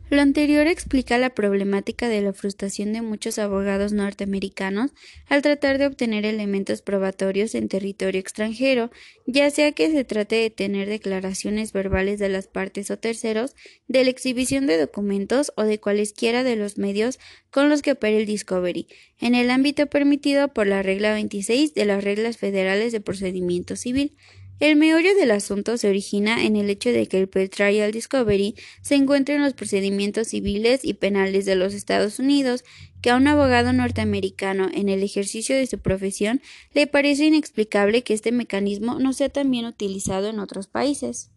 Lo 0.09 0.21
anterior 0.21 0.67
explica 0.67 1.17
la 1.17 1.33
problemática 1.33 2.07
de 2.07 2.21
la 2.21 2.33
frustración 2.33 2.93
de 2.93 3.01
muchos 3.01 3.39
abogados 3.39 3.93
norteamericanos 3.93 4.91
al 5.27 5.41
tratar 5.41 5.77
de 5.77 5.87
obtener 5.87 6.25
elementos 6.25 6.81
probatorios 6.81 7.55
en 7.55 7.69
territorio 7.69 8.19
extranjero, 8.19 8.91
ya 9.25 9.49
sea 9.49 9.71
que 9.71 9.89
se 9.91 10.03
trate 10.03 10.35
de 10.35 10.49
tener 10.49 10.87
declaraciones 10.89 11.71
verbales 11.71 12.19
de 12.19 12.29
las 12.29 12.47
partes 12.47 12.91
o 12.91 12.99
terceros, 12.99 13.55
de 13.87 14.03
la 14.03 14.09
exhibición 14.09 14.67
de 14.67 14.77
documentos 14.77 15.53
o 15.55 15.63
de 15.63 15.79
cualesquiera 15.79 16.43
de 16.43 16.57
los 16.57 16.77
medios 16.77 17.17
con 17.49 17.69
los 17.69 17.81
que 17.81 17.93
opera 17.93 18.17
el 18.17 18.25
Discovery, 18.25 18.87
en 19.19 19.35
el 19.35 19.49
ámbito 19.49 19.87
permitido 19.87 20.49
por 20.49 20.67
la 20.67 20.83
regla 20.83 21.13
26 21.13 21.73
de 21.73 21.85
las 21.85 22.03
reglas 22.03 22.37
federales 22.37 22.91
de 22.91 23.01
procedimiento 23.01 23.75
civil. 23.77 24.15
El 24.63 24.77
meollo 24.77 25.13
del 25.13 25.31
asunto 25.31 25.75
se 25.75 25.89
origina 25.89 26.45
en 26.45 26.55
el 26.55 26.69
hecho 26.69 26.89
de 26.89 27.05
que 27.07 27.19
el 27.19 27.27
pre-trial 27.27 27.91
discovery 27.91 28.55
se 28.81 28.95
encuentra 28.95 29.35
en 29.35 29.41
los 29.43 29.51
procedimientos 29.51 30.29
civiles 30.29 30.85
y 30.85 30.93
penales 30.93 31.43
de 31.43 31.57
los 31.57 31.73
Estados 31.73 32.17
Unidos, 32.17 32.63
que 33.01 33.09
a 33.09 33.17
un 33.17 33.27
abogado 33.27 33.73
norteamericano 33.73 34.69
en 34.73 34.87
el 34.87 35.03
ejercicio 35.03 35.53
de 35.53 35.67
su 35.67 35.79
profesión 35.79 36.41
le 36.73 36.87
parece 36.87 37.25
inexplicable 37.25 38.03
que 38.03 38.13
este 38.13 38.31
mecanismo 38.31 38.99
no 38.99 39.11
sea 39.11 39.27
también 39.27 39.65
utilizado 39.65 40.29
en 40.29 40.39
otros 40.39 40.67
países. 40.67 41.32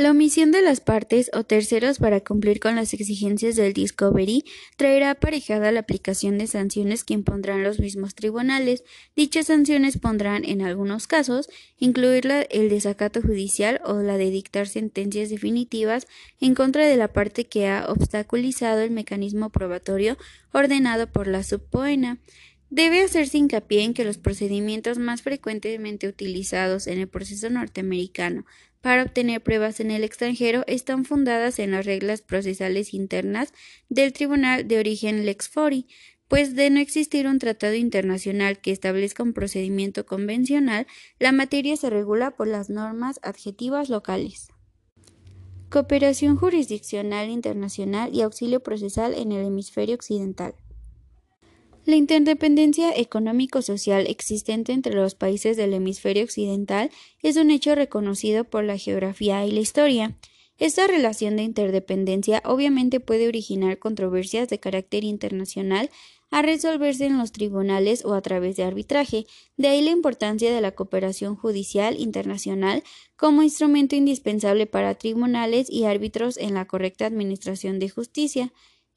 La 0.00 0.12
omisión 0.12 0.50
de 0.50 0.62
las 0.62 0.80
partes 0.80 1.30
o 1.34 1.44
terceros 1.44 1.98
para 1.98 2.20
cumplir 2.20 2.58
con 2.58 2.74
las 2.74 2.94
exigencias 2.94 3.54
del 3.54 3.74
Discovery 3.74 4.44
traerá 4.78 5.10
aparejada 5.10 5.72
la 5.72 5.80
aplicación 5.80 6.38
de 6.38 6.46
sanciones 6.46 7.04
que 7.04 7.12
impondrán 7.12 7.62
los 7.62 7.80
mismos 7.80 8.14
tribunales. 8.14 8.82
Dichas 9.14 9.48
sanciones 9.48 9.98
pondrán, 9.98 10.46
en 10.46 10.62
algunos 10.62 11.06
casos, 11.06 11.50
incluir 11.76 12.26
el 12.48 12.70
desacato 12.70 13.20
judicial 13.20 13.82
o 13.84 14.00
la 14.00 14.16
de 14.16 14.30
dictar 14.30 14.68
sentencias 14.68 15.28
definitivas 15.28 16.06
en 16.40 16.54
contra 16.54 16.86
de 16.86 16.96
la 16.96 17.08
parte 17.08 17.44
que 17.44 17.68
ha 17.68 17.84
obstaculizado 17.86 18.80
el 18.80 18.92
mecanismo 18.92 19.50
probatorio 19.50 20.16
ordenado 20.54 21.12
por 21.12 21.26
la 21.26 21.42
subpoena. 21.42 22.20
Debe 22.70 23.02
hacerse 23.02 23.36
hincapié 23.36 23.82
en 23.82 23.94
que 23.94 24.04
los 24.04 24.16
procedimientos 24.16 24.96
más 24.96 25.20
frecuentemente 25.20 26.08
utilizados 26.08 26.86
en 26.86 27.00
el 27.00 27.08
proceso 27.08 27.50
norteamericano 27.50 28.46
para 28.80 29.02
obtener 29.02 29.42
pruebas 29.42 29.80
en 29.80 29.90
el 29.90 30.04
extranjero 30.04 30.64
están 30.66 31.04
fundadas 31.04 31.58
en 31.58 31.72
las 31.72 31.84
reglas 31.84 32.22
procesales 32.22 32.94
internas 32.94 33.52
del 33.88 34.12
Tribunal 34.12 34.66
de 34.66 34.78
Origen 34.78 35.26
Lex 35.26 35.48
Fori, 35.48 35.86
pues 36.28 36.54
de 36.54 36.70
no 36.70 36.78
existir 36.78 37.26
un 37.26 37.40
tratado 37.40 37.74
internacional 37.74 38.60
que 38.60 38.70
establezca 38.70 39.22
un 39.22 39.32
procedimiento 39.32 40.06
convencional, 40.06 40.86
la 41.18 41.32
materia 41.32 41.76
se 41.76 41.90
regula 41.90 42.30
por 42.36 42.46
las 42.46 42.70
normas 42.70 43.18
adjetivas 43.22 43.88
locales. 43.88 44.48
Cooperación 45.70 46.36
jurisdiccional 46.36 47.30
internacional 47.30 48.14
y 48.14 48.22
auxilio 48.22 48.60
procesal 48.60 49.14
en 49.14 49.32
el 49.32 49.46
hemisferio 49.46 49.96
occidental. 49.96 50.54
La 51.90 51.96
interdependencia 51.96 52.92
económico-social 52.94 54.06
existente 54.06 54.70
entre 54.70 54.94
los 54.94 55.16
países 55.16 55.56
del 55.56 55.74
hemisferio 55.74 56.22
occidental 56.22 56.88
es 57.20 57.36
un 57.36 57.50
hecho 57.50 57.74
reconocido 57.74 58.44
por 58.44 58.62
la 58.62 58.78
geografía 58.78 59.44
y 59.44 59.50
la 59.50 59.58
historia. 59.58 60.16
Esta 60.56 60.86
relación 60.86 61.34
de 61.34 61.42
interdependencia 61.42 62.42
obviamente 62.44 63.00
puede 63.00 63.26
originar 63.26 63.80
controversias 63.80 64.46
de 64.46 64.60
carácter 64.60 65.02
internacional 65.02 65.90
a 66.30 66.42
resolverse 66.42 67.06
en 67.06 67.18
los 67.18 67.32
tribunales 67.32 68.04
o 68.04 68.14
a 68.14 68.20
través 68.20 68.54
de 68.54 68.62
arbitraje, 68.62 69.26
de 69.56 69.66
ahí 69.66 69.82
la 69.82 69.90
importancia 69.90 70.54
de 70.54 70.60
la 70.60 70.70
cooperación 70.70 71.34
judicial 71.34 71.98
internacional 71.98 72.84
como 73.16 73.42
instrumento 73.42 73.96
indispensable 73.96 74.68
para 74.68 74.94
tribunales 74.94 75.68
y 75.68 75.86
árbitros 75.86 76.36
en 76.36 76.54
la 76.54 76.66
correcta 76.66 77.06
administración 77.06 77.80
de 77.80 77.88
justicia. 77.88 78.52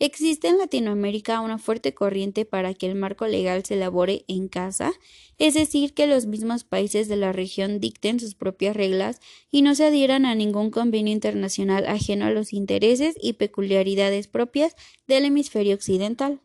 Existe 0.06 0.50
en 0.50 0.58
Latinoamérica 0.58 1.40
una 1.40 1.58
fuerte 1.58 1.94
corriente 1.94 2.44
para 2.44 2.74
que 2.74 2.88
el 2.88 2.96
marco 2.96 3.26
legal 3.26 3.64
se 3.64 3.76
elabore 3.76 4.26
en 4.28 4.50
casa, 4.50 4.92
es 5.38 5.54
decir, 5.54 5.94
que 5.94 6.08
los 6.08 6.26
mismos 6.26 6.66
países 6.66 7.08
de 7.08 7.16
la 7.16 7.32
región 7.32 7.80
dicten 7.80 8.20
sus 8.20 8.36
propias 8.36 8.76
reglas 8.76 9.22
y 9.50 9.62
no 9.62 9.76
se 9.76 9.86
adhieran 9.86 10.26
a 10.26 10.36
ningún 10.36 10.72
convenio 10.72 11.14
internacional 11.14 11.88
ajeno 11.88 12.26
a 12.26 12.32
los 12.32 12.52
intereses 12.52 13.16
y 13.22 13.32
peculiaridades 13.32 14.28
propias 14.28 14.76
del 15.08 15.24
hemisferio 15.24 15.74
occidental. 15.74 16.42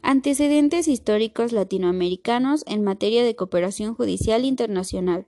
Antecedentes 0.00 0.88
históricos 0.88 1.52
latinoamericanos 1.52 2.64
en 2.66 2.82
materia 2.82 3.22
de 3.22 3.36
cooperación 3.36 3.94
judicial 3.94 4.46
internacional. 4.46 5.26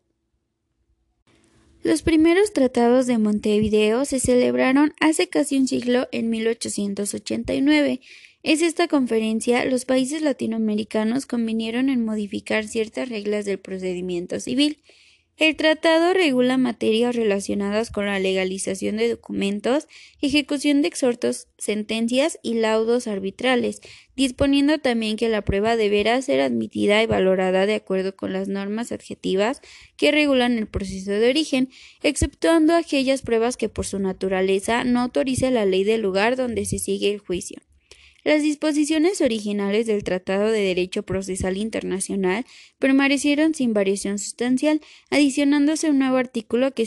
Los 1.83 2.03
primeros 2.03 2.53
tratados 2.53 3.07
de 3.07 3.19
Montevideo 3.19 4.05
se 4.05 4.19
celebraron 4.19 4.95
hace 5.01 5.29
casi 5.29 5.57
un 5.57 5.69
siglo 5.69 6.09
en 6.11 6.29
1889. 6.29 8.01
Es 8.43 8.63
esta 8.63 8.89
conferencia 8.89 9.65
los 9.65 9.85
países 9.85 10.23
latinoamericanos 10.23 11.27
convinieron 11.27 11.89
en 11.89 12.05
modificar 12.05 12.67
ciertas 12.67 13.09
reglas 13.09 13.45
del 13.45 13.59
procedimiento 13.59 14.41
civil 14.41 14.79
el 15.39 15.55
tratado 15.55 16.15
regula 16.15 16.59
materias 16.59 17.15
relacionadas 17.15 17.91
con 17.91 18.07
la 18.07 18.19
legalización 18.19 18.97
de 18.97 19.09
documentos, 19.09 19.87
ejecución 20.21 20.83
de 20.83 20.89
exhortos, 20.89 21.47
sentencias 21.59 22.41
y 22.43 22.55
laudos 22.55 23.07
arbitrales, 23.07 23.81
disponiendo 24.17 24.79
también 24.79 25.17
que 25.17 25.29
la 25.29 25.43
prueba 25.43 25.77
deberá 25.77 26.21
ser 26.23 26.41
admitida 26.41 27.01
y 27.05 27.07
valorada 27.07 27.67
de 27.67 27.77
acuerdo 27.77 28.17
con 28.17 28.33
las 28.33 28.49
normas 28.49 28.91
adjetivas 28.91 29.63
que 29.97 30.11
regulan 30.11 30.59
el 30.59 30.67
proceso 30.67 31.13
de 31.13 31.31
origen, 31.31 31.71
exceptuando 32.03 32.75
aquellas 32.75 33.23
pruebas 33.23 33.57
que 33.57 33.69
por 33.69 33.87
su 33.87 34.01
naturaleza 34.01 34.83
no 34.83 34.99
autorice 34.99 35.53
la 35.53 35.65
ley 35.65 35.85
del 35.85 36.03
lugar 36.03 36.35
donde 36.35 36.65
se 36.65 36.81
sigue 36.81 37.13
el 37.13 37.21
juicio. 37.21 37.61
Las 38.29 38.43
disposiciones 38.43 39.23
originales 39.23 39.87
del 39.87 40.05
Tratado 40.05 40.51
de 40.51 40.61
Derecho 40.61 41.03
Procesal 41.03 41.57
Internacional 41.57 42.45
permanecieron 42.79 43.55
sin 43.55 43.73
variación 43.73 44.19
sustancial, 44.19 44.83
adicionándose 45.09 45.89
un 45.89 45.99
nuevo 45.99 46.19
artículo 46.19 46.75
que, 46.75 46.83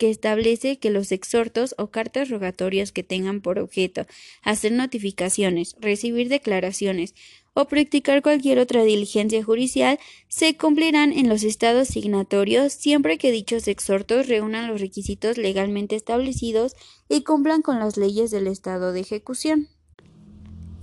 establece 0.00 0.80
que 0.80 0.90
los 0.90 1.12
exhortos 1.12 1.76
o 1.78 1.92
cartas 1.92 2.30
rogatorias 2.30 2.90
que 2.90 3.04
tengan 3.04 3.42
por 3.42 3.60
objeto 3.60 4.06
hacer 4.42 4.72
notificaciones, 4.72 5.76
recibir 5.78 6.28
declaraciones 6.28 7.14
o 7.54 7.66
practicar 7.66 8.20
cualquier 8.20 8.58
otra 8.58 8.82
diligencia 8.82 9.44
judicial 9.44 10.00
se 10.26 10.56
cumplirán 10.56 11.12
en 11.12 11.28
los 11.28 11.44
estados 11.44 11.86
signatorios 11.86 12.72
siempre 12.72 13.18
que 13.18 13.30
dichos 13.30 13.68
exhortos 13.68 14.26
reúnan 14.26 14.66
los 14.66 14.80
requisitos 14.80 15.38
legalmente 15.38 15.94
establecidos 15.94 16.74
y 17.08 17.22
cumplan 17.22 17.62
con 17.62 17.78
las 17.78 17.96
leyes 17.96 18.32
del 18.32 18.48
estado 18.48 18.92
de 18.92 18.98
ejecución. 18.98 19.68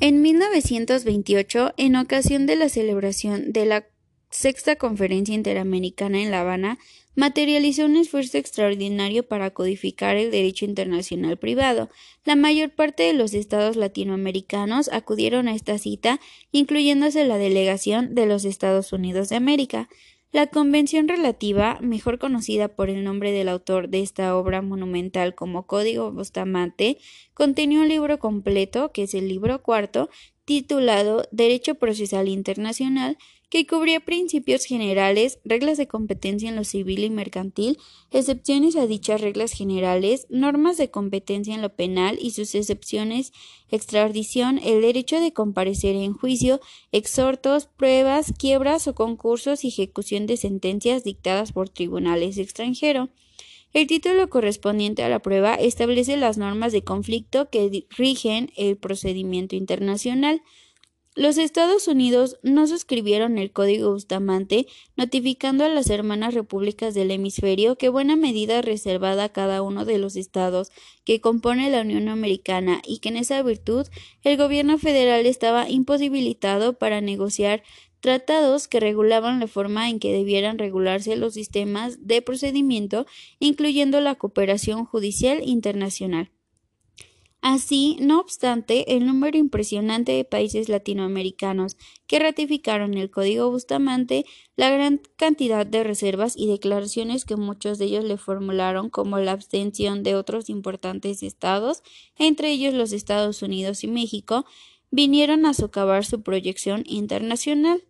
En 0.01 0.21
1928, 0.21 1.73
en 1.75 1.97
ocasión 1.97 2.45
de 2.45 2.55
la 2.55 2.69
celebración 2.69 3.51
de 3.51 3.65
la 3.65 3.85
Sexta 4.29 4.77
Conferencia 4.77 5.35
Interamericana 5.35 6.21
en 6.21 6.31
La 6.31 6.39
Habana, 6.39 6.79
materializó 7.15 7.85
un 7.85 7.97
esfuerzo 7.97 8.37
extraordinario 8.37 9.27
para 9.27 9.49
codificar 9.49 10.15
el 10.15 10.31
derecho 10.31 10.63
internacional 10.63 11.35
privado. 11.37 11.89
La 12.23 12.37
mayor 12.37 12.69
parte 12.69 13.03
de 13.03 13.13
los 13.13 13.33
estados 13.33 13.75
latinoamericanos 13.75 14.87
acudieron 14.87 15.49
a 15.49 15.55
esta 15.55 15.77
cita, 15.77 16.21
incluyéndose 16.53 17.25
la 17.25 17.37
delegación 17.37 18.15
de 18.15 18.25
los 18.25 18.45
Estados 18.45 18.93
Unidos 18.93 19.27
de 19.27 19.35
América. 19.35 19.89
La 20.31 20.45
Convención 20.45 21.07
Relativa, 21.07 21.79
mejor 21.81 22.19
conocida 22.19 22.67
por 22.67 22.91
el 22.91 23.03
nombre 23.03 23.31
del 23.31 23.49
autor 23.49 23.89
de 23.89 24.01
esta 24.01 24.37
obra 24.37 24.61
monumental 24.61 25.33
como 25.33 25.65
Código 25.65 26.11
Bustamante, 26.11 26.99
contenía 27.33 27.79
un 27.79 27.89
libro 27.89 28.19
completo, 28.19 28.91
que 28.91 29.03
es 29.03 29.15
el 29.15 29.27
libro 29.27 29.63
cuarto, 29.63 30.07
titulado 30.45 31.23
Derecho 31.31 31.75
Procesal 31.75 32.27
Internacional, 32.27 33.17
que 33.49 33.65
cubría 33.65 33.99
principios 33.99 34.63
generales, 34.65 35.39
reglas 35.43 35.77
de 35.77 35.87
competencia 35.87 36.49
en 36.49 36.55
lo 36.55 36.63
civil 36.63 37.03
y 37.03 37.09
mercantil, 37.09 37.79
excepciones 38.11 38.75
a 38.75 38.85
dichas 38.85 39.21
reglas 39.21 39.53
generales, 39.53 40.27
normas 40.29 40.77
de 40.77 40.91
competencia 40.91 41.55
en 41.55 41.63
lo 41.63 41.75
penal 41.75 42.19
y 42.21 42.31
sus 42.31 42.53
excepciones, 42.53 43.33
extradición, 43.71 44.59
el 44.59 44.81
derecho 44.81 45.19
de 45.19 45.33
comparecer 45.33 45.95
en 45.95 46.13
juicio, 46.13 46.59
exhortos, 46.91 47.65
pruebas, 47.65 48.33
quiebras 48.37 48.87
o 48.87 48.93
concursos 48.93 49.63
y 49.63 49.69
ejecución 49.69 50.27
de 50.27 50.37
sentencias 50.37 51.03
dictadas 51.03 51.51
por 51.51 51.69
tribunales 51.69 52.37
extranjeros. 52.37 53.09
El 53.71 53.85
título 53.85 54.29
correspondiente 54.29 55.03
a 55.03 55.09
la 55.09 55.19
prueba 55.19 55.53
establece 55.53 56.17
las 56.17 56.39
normas 56.39 56.71
de 56.71 56.83
conflicto 56.83 57.49
que 57.51 57.85
rigen 57.89 58.51
el 58.57 58.77
procedimiento 58.77 59.55
internacional. 59.55 60.41
Los 61.19 61.37
Estados 61.37 61.89
Unidos 61.89 62.37
no 62.43 62.65
suscribieron 62.65 63.37
el 63.39 63.51
Código 63.51 63.91
Bustamante, 63.91 64.67
notificando 64.95 65.65
a 65.65 65.67
las 65.67 65.89
hermanas 65.89 66.33
repúblicas 66.33 66.93
del 66.93 67.11
hemisferio 67.11 67.77
que 67.77 67.89
buena 67.89 68.15
medida 68.15 68.61
reservada 68.61 69.25
a 69.25 69.33
cada 69.33 69.61
uno 69.61 69.83
de 69.83 69.97
los 69.97 70.15
estados 70.15 70.71
que 71.03 71.19
compone 71.19 71.69
la 71.71 71.81
Unión 71.81 72.07
Americana 72.07 72.81
y 72.87 72.99
que 72.99 73.09
en 73.09 73.17
esa 73.17 73.43
virtud 73.43 73.85
el 74.23 74.37
gobierno 74.37 74.77
federal 74.77 75.25
estaba 75.25 75.69
imposibilitado 75.69 76.77
para 76.77 77.01
negociar 77.01 77.63
tratados 77.99 78.69
que 78.69 78.79
regulaban 78.79 79.41
la 79.41 79.47
forma 79.47 79.89
en 79.89 79.99
que 79.99 80.13
debieran 80.13 80.57
regularse 80.57 81.17
los 81.17 81.33
sistemas 81.33 82.07
de 82.07 82.21
procedimiento, 82.21 83.05
incluyendo 83.39 83.99
la 83.99 84.15
cooperación 84.15 84.85
judicial 84.85 85.41
internacional. 85.43 86.31
Así, 87.41 87.95
no 88.01 88.19
obstante, 88.19 88.95
el 88.97 89.05
número 89.05 89.37
impresionante 89.37 90.11
de 90.11 90.25
países 90.25 90.67
latinoamericanos 90.67 91.77
que 92.05 92.19
ratificaron 92.19 92.95
el 92.95 93.09
Código 93.09 93.49
Bustamante, 93.49 94.25
la 94.57 94.69
gran 94.69 95.01
cantidad 95.15 95.65
de 95.65 95.85
reservas 95.85 96.35
y 96.35 96.47
declaraciones 96.47 97.23
que 97.23 97.37
muchos 97.37 97.77
de 97.77 97.85
ellos 97.85 98.03
le 98.03 98.17
formularon 98.17 98.89
como 98.89 99.19
la 99.19 99.31
abstención 99.31 100.03
de 100.03 100.15
otros 100.15 100.49
importantes 100.49 101.23
estados, 101.23 101.81
entre 102.17 102.51
ellos 102.51 102.73
los 102.73 102.91
Estados 102.91 103.41
Unidos 103.41 103.85
y 103.85 103.87
México, 103.87 104.45
vinieron 104.91 105.45
a 105.45 105.53
socavar 105.53 106.03
su 106.03 106.21
proyección 106.21 106.83
internacional. 106.87 107.83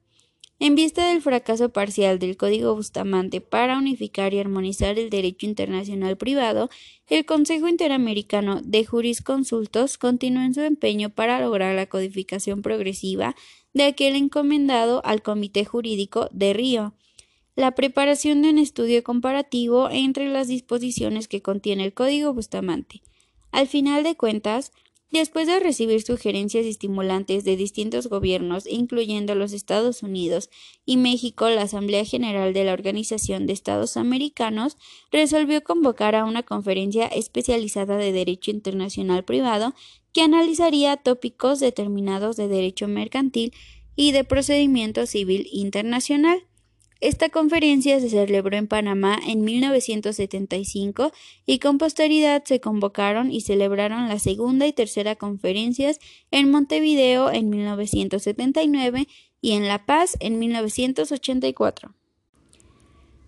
En 0.61 0.75
vista 0.75 1.07
del 1.07 1.21
fracaso 1.21 1.69
parcial 1.69 2.19
del 2.19 2.35
Código 2.35 2.75
Bustamante 2.75 3.39
para 3.39 3.77
unificar 3.77 4.33
y 4.33 4.39
armonizar 4.39 4.99
el 4.99 5.09
derecho 5.09 5.45
internacional 5.45 6.17
privado, 6.17 6.69
el 7.07 7.25
Consejo 7.25 7.69
Interamericano 7.69 8.59
de 8.61 8.83
Jurisconsultos 8.83 9.97
continuó 9.97 10.43
en 10.43 10.53
su 10.53 10.59
empeño 10.59 11.11
para 11.11 11.39
lograr 11.39 11.75
la 11.75 11.85
codificación 11.85 12.61
progresiva 12.61 13.37
de 13.73 13.83
aquel 13.83 14.17
encomendado 14.17 15.01
al 15.05 15.21
Comité 15.21 15.63
Jurídico 15.63 16.27
de 16.33 16.51
Río. 16.51 16.93
La 17.55 17.71
preparación 17.71 18.41
de 18.41 18.49
un 18.49 18.57
estudio 18.57 19.01
comparativo 19.01 19.89
entre 19.89 20.27
las 20.27 20.49
disposiciones 20.49 21.29
que 21.29 21.41
contiene 21.41 21.85
el 21.85 21.93
Código 21.93 22.33
Bustamante. 22.33 23.01
Al 23.53 23.67
final 23.67 24.03
de 24.03 24.15
cuentas, 24.15 24.73
Después 25.11 25.47
de 25.47 25.59
recibir 25.59 26.03
sugerencias 26.03 26.67
estimulantes 26.67 27.43
de 27.43 27.55
distintos 27.55 28.07
gobiernos, 28.07 28.67
incluyendo 28.67 29.33
los 29.33 29.53
Estados 29.53 30.03
Unidos 30.03 30.51
y 30.85 30.97
México, 30.97 31.49
la 31.49 31.63
Asamblea 31.63 32.05
General 32.05 32.53
de 32.53 32.63
la 32.63 32.73
Organización 32.73 33.47
de 33.47 33.53
Estados 33.53 33.97
Americanos 33.97 34.77
resolvió 35.11 35.63
convocar 35.63 36.13
a 36.13 36.25
una 36.25 36.43
conferencia 36.43 37.07
especializada 37.07 37.97
de 37.97 38.11
Derecho 38.11 38.51
Internacional 38.51 39.23
Privado 39.23 39.73
que 40.13 40.21
analizaría 40.21 40.95
tópicos 40.97 41.59
determinados 41.59 42.35
de 42.35 42.47
derecho 42.47 42.87
mercantil 42.87 43.51
y 43.95 44.11
de 44.11 44.23
procedimiento 44.23 45.07
civil 45.07 45.47
internacional. 45.51 46.48
Esta 47.01 47.29
conferencia 47.29 47.97
se 48.01 48.09
celebró 48.09 48.57
en 48.57 48.67
Panamá 48.67 49.17
en 49.25 49.45
1975 49.45 51.13
y 51.45 51.59
con 51.59 51.77
posteridad 51.77 52.43
se 52.43 52.59
convocaron 52.59 53.31
y 53.31 53.41
celebraron 53.41 54.09
la 54.09 54.19
segunda 54.19 54.67
y 54.67 54.73
tercera 54.73 55.15
conferencias 55.15 55.99
en 56.29 56.51
Montevideo 56.51 57.31
en 57.31 57.49
1979 57.49 59.07
y 59.39 59.51
en 59.51 59.67
La 59.69 59.85
Paz 59.85 60.17
en 60.19 60.39
1984. 60.39 61.95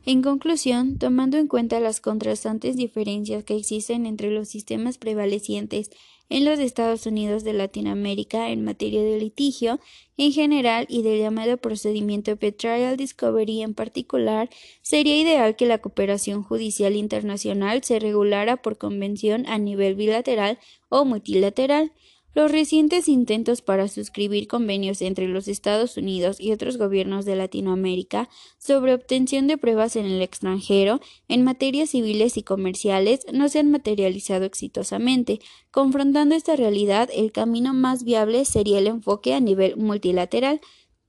En 0.03 0.21
conclusión, 0.21 0.97
tomando 0.97 1.38
en 1.38 1.47
cuenta 1.47 1.79
las 1.79 2.01
contrastantes 2.01 2.75
diferencias 2.75 3.43
que 3.43 3.55
existen 3.55 4.05
entre 4.05 4.31
los 4.31 4.49
sistemas 4.49 4.97
prevalecientes 4.97 5.91
en 6.32 6.46
los 6.46 6.60
Estados 6.60 7.06
Unidos 7.06 7.44
de 7.44 7.52
Latinoamérica 7.52 8.52
en 8.52 8.63
materia 8.63 9.04
de 9.04 9.20
litigio 9.20 9.82
en 10.15 10.32
general 10.32 10.86
y 10.88 11.02
del 11.02 11.20
llamado 11.20 11.58
procedimiento 11.58 12.38
Petrial 12.38 12.96
Discovery 12.96 13.62
en 13.63 13.74
particular, 13.74 14.50
sería 14.82 15.20
ideal 15.20 15.58
que 15.58 15.65
la 15.65 15.80
cooperación 15.80 16.41
judicial 16.41 16.96
internacional 16.96 17.84
se 17.84 18.00
regulara 18.00 18.62
por 18.62 18.78
convención 18.78 19.46
a 19.46 19.58
nivel 19.58 19.96
bilateral 19.96 20.58
o 20.88 21.04
multilateral, 21.04 21.91
los 22.34 22.52
recientes 22.52 23.08
intentos 23.08 23.62
para 23.62 23.88
suscribir 23.88 24.48
convenios 24.48 25.02
entre 25.02 25.28
los 25.28 25.48
Estados 25.48 25.98
Unidos 25.98 26.39
y 26.39 26.52
otros 26.52 26.78
gobiernos 26.78 27.26
de 27.26 27.36
Latinoamérica 27.36 28.30
sobre 28.58 28.94
obtención 28.94 29.48
de 29.48 29.58
pruebas 29.58 29.96
en 29.96 30.06
el 30.06 30.22
extranjero 30.22 31.02
en 31.28 31.44
materias 31.44 31.89
civiles 31.91 32.38
y 32.38 32.44
comerciales 32.44 33.26
no 33.34 33.50
se 33.50 33.60
han 33.60 33.72
materializado 33.72 34.46
exitosamente. 34.46 35.39
Confrontando 35.72 36.36
esta 36.36 36.56
realidad, 36.56 37.10
el 37.13 37.32
camino 37.32 37.74
más 37.74 38.04
viable 38.04 38.46
sería 38.46 38.80
el 38.80 38.88
enfoque 38.88 39.34
a 39.34 39.39
nivel 39.39 39.78
multilateral. 39.78 40.62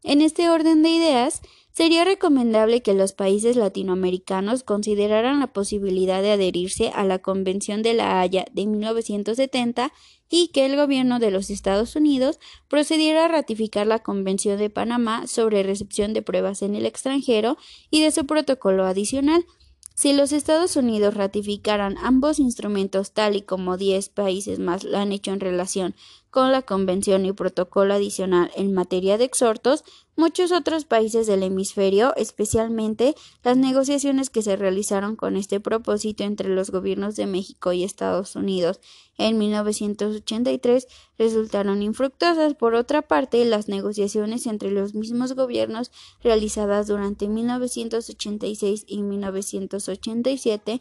En 0.04 0.20
este 0.20 0.50
orden 0.50 0.82
de 0.82 0.90
ideas, 0.90 1.42
Sería 1.72 2.04
recomendable 2.04 2.82
que 2.82 2.92
los 2.92 3.14
países 3.14 3.56
latinoamericanos 3.56 4.62
consideraran 4.62 5.40
la 5.40 5.54
posibilidad 5.54 6.20
de 6.20 6.32
adherirse 6.32 6.90
a 6.94 7.02
la 7.04 7.18
Convención 7.18 7.82
de 7.82 7.94
la 7.94 8.20
Haya 8.20 8.44
de 8.52 8.66
1970 8.66 9.90
y 10.28 10.48
que 10.48 10.66
el 10.66 10.76
gobierno 10.76 11.18
de 11.18 11.30
los 11.30 11.48
Estados 11.48 11.96
Unidos 11.96 12.38
procediera 12.68 13.24
a 13.24 13.28
ratificar 13.28 13.86
la 13.86 14.00
Convención 14.00 14.58
de 14.58 14.68
Panamá 14.68 15.26
sobre 15.26 15.62
recepción 15.62 16.12
de 16.12 16.20
pruebas 16.20 16.60
en 16.60 16.74
el 16.74 16.84
extranjero 16.84 17.56
y 17.90 18.02
de 18.02 18.10
su 18.10 18.26
protocolo 18.26 18.84
adicional. 18.84 19.46
Si 19.94 20.12
los 20.12 20.32
Estados 20.32 20.76
Unidos 20.76 21.14
ratificaran 21.14 21.96
ambos 21.98 22.38
instrumentos 22.38 23.12
tal 23.12 23.36
y 23.36 23.42
como 23.42 23.78
diez 23.78 24.10
países 24.10 24.58
más 24.58 24.84
lo 24.84 24.98
han 24.98 25.12
hecho 25.12 25.32
en 25.32 25.40
relación 25.40 25.94
con 26.32 26.50
la 26.50 26.62
Convención 26.62 27.26
y 27.26 27.32
Protocolo 27.32 27.92
adicional 27.92 28.50
en 28.56 28.72
materia 28.72 29.18
de 29.18 29.24
exhortos, 29.24 29.84
muchos 30.16 30.50
otros 30.50 30.86
países 30.86 31.26
del 31.26 31.42
hemisferio, 31.42 32.14
especialmente 32.16 33.14
las 33.44 33.58
negociaciones 33.58 34.30
que 34.30 34.40
se 34.40 34.56
realizaron 34.56 35.14
con 35.14 35.36
este 35.36 35.60
propósito 35.60 36.24
entre 36.24 36.48
los 36.48 36.70
gobiernos 36.70 37.16
de 37.16 37.26
México 37.26 37.74
y 37.74 37.84
Estados 37.84 38.34
Unidos 38.34 38.80
en 39.18 39.36
1983, 39.36 40.88
resultaron 41.18 41.82
infructuosas. 41.82 42.54
Por 42.54 42.76
otra 42.76 43.02
parte, 43.02 43.44
las 43.44 43.68
negociaciones 43.68 44.46
entre 44.46 44.70
los 44.70 44.94
mismos 44.94 45.34
gobiernos 45.34 45.90
realizadas 46.24 46.86
durante 46.86 47.28
1986 47.28 48.84
y 48.86 49.02
1987 49.02 50.80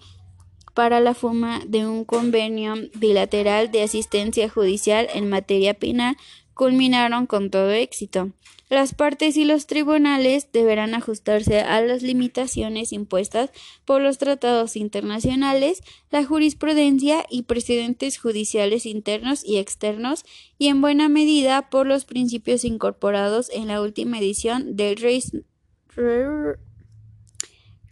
para 0.74 1.00
la 1.00 1.14
forma 1.14 1.62
de 1.68 1.86
un 1.86 2.06
convenio 2.06 2.76
bilateral 2.96 3.72
de 3.72 3.84
asistencia 3.84 4.50
judicial 4.50 5.08
en 5.14 5.30
materia 5.30 5.74
penal 5.74 6.18
culminaron 6.54 7.26
con 7.26 7.50
todo 7.50 7.72
éxito. 7.72 8.32
Las 8.70 8.94
partes 8.94 9.36
y 9.36 9.44
los 9.44 9.68
tribunales 9.68 10.48
deberán 10.54 10.94
ajustarse 10.94 11.60
a 11.60 11.82
las 11.82 12.04
limitaciones 12.04 12.94
impuestas 12.94 13.50
por 13.84 14.02
los 14.02 14.18
tratados 14.18 14.78
internacionales, 14.78 15.84
la 16.10 16.24
jurisprudencia 16.24 17.26
y 17.30 17.44
precedentes 17.44 18.18
judiciales 18.18 18.86
internos 18.86 19.44
y 19.44 19.58
externos, 19.58 20.24
y 20.58 20.68
en 20.68 20.80
buena 20.80 21.10
medida 21.10 21.70
por 21.70 21.86
los 21.86 22.06
principios 22.06 22.64
incorporados 22.64 23.50
en 23.50 23.68
la 23.68 23.82
última 23.82 24.20
edición 24.20 24.78
del 24.78 24.96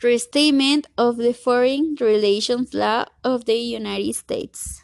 Restatement 0.01 0.87
of 0.97 1.17
the 1.17 1.33
Foreign 1.33 1.95
Relations 1.99 2.73
Law 2.73 3.05
of 3.21 3.43
the 3.43 3.55
United 3.55 4.15
States. 4.15 4.81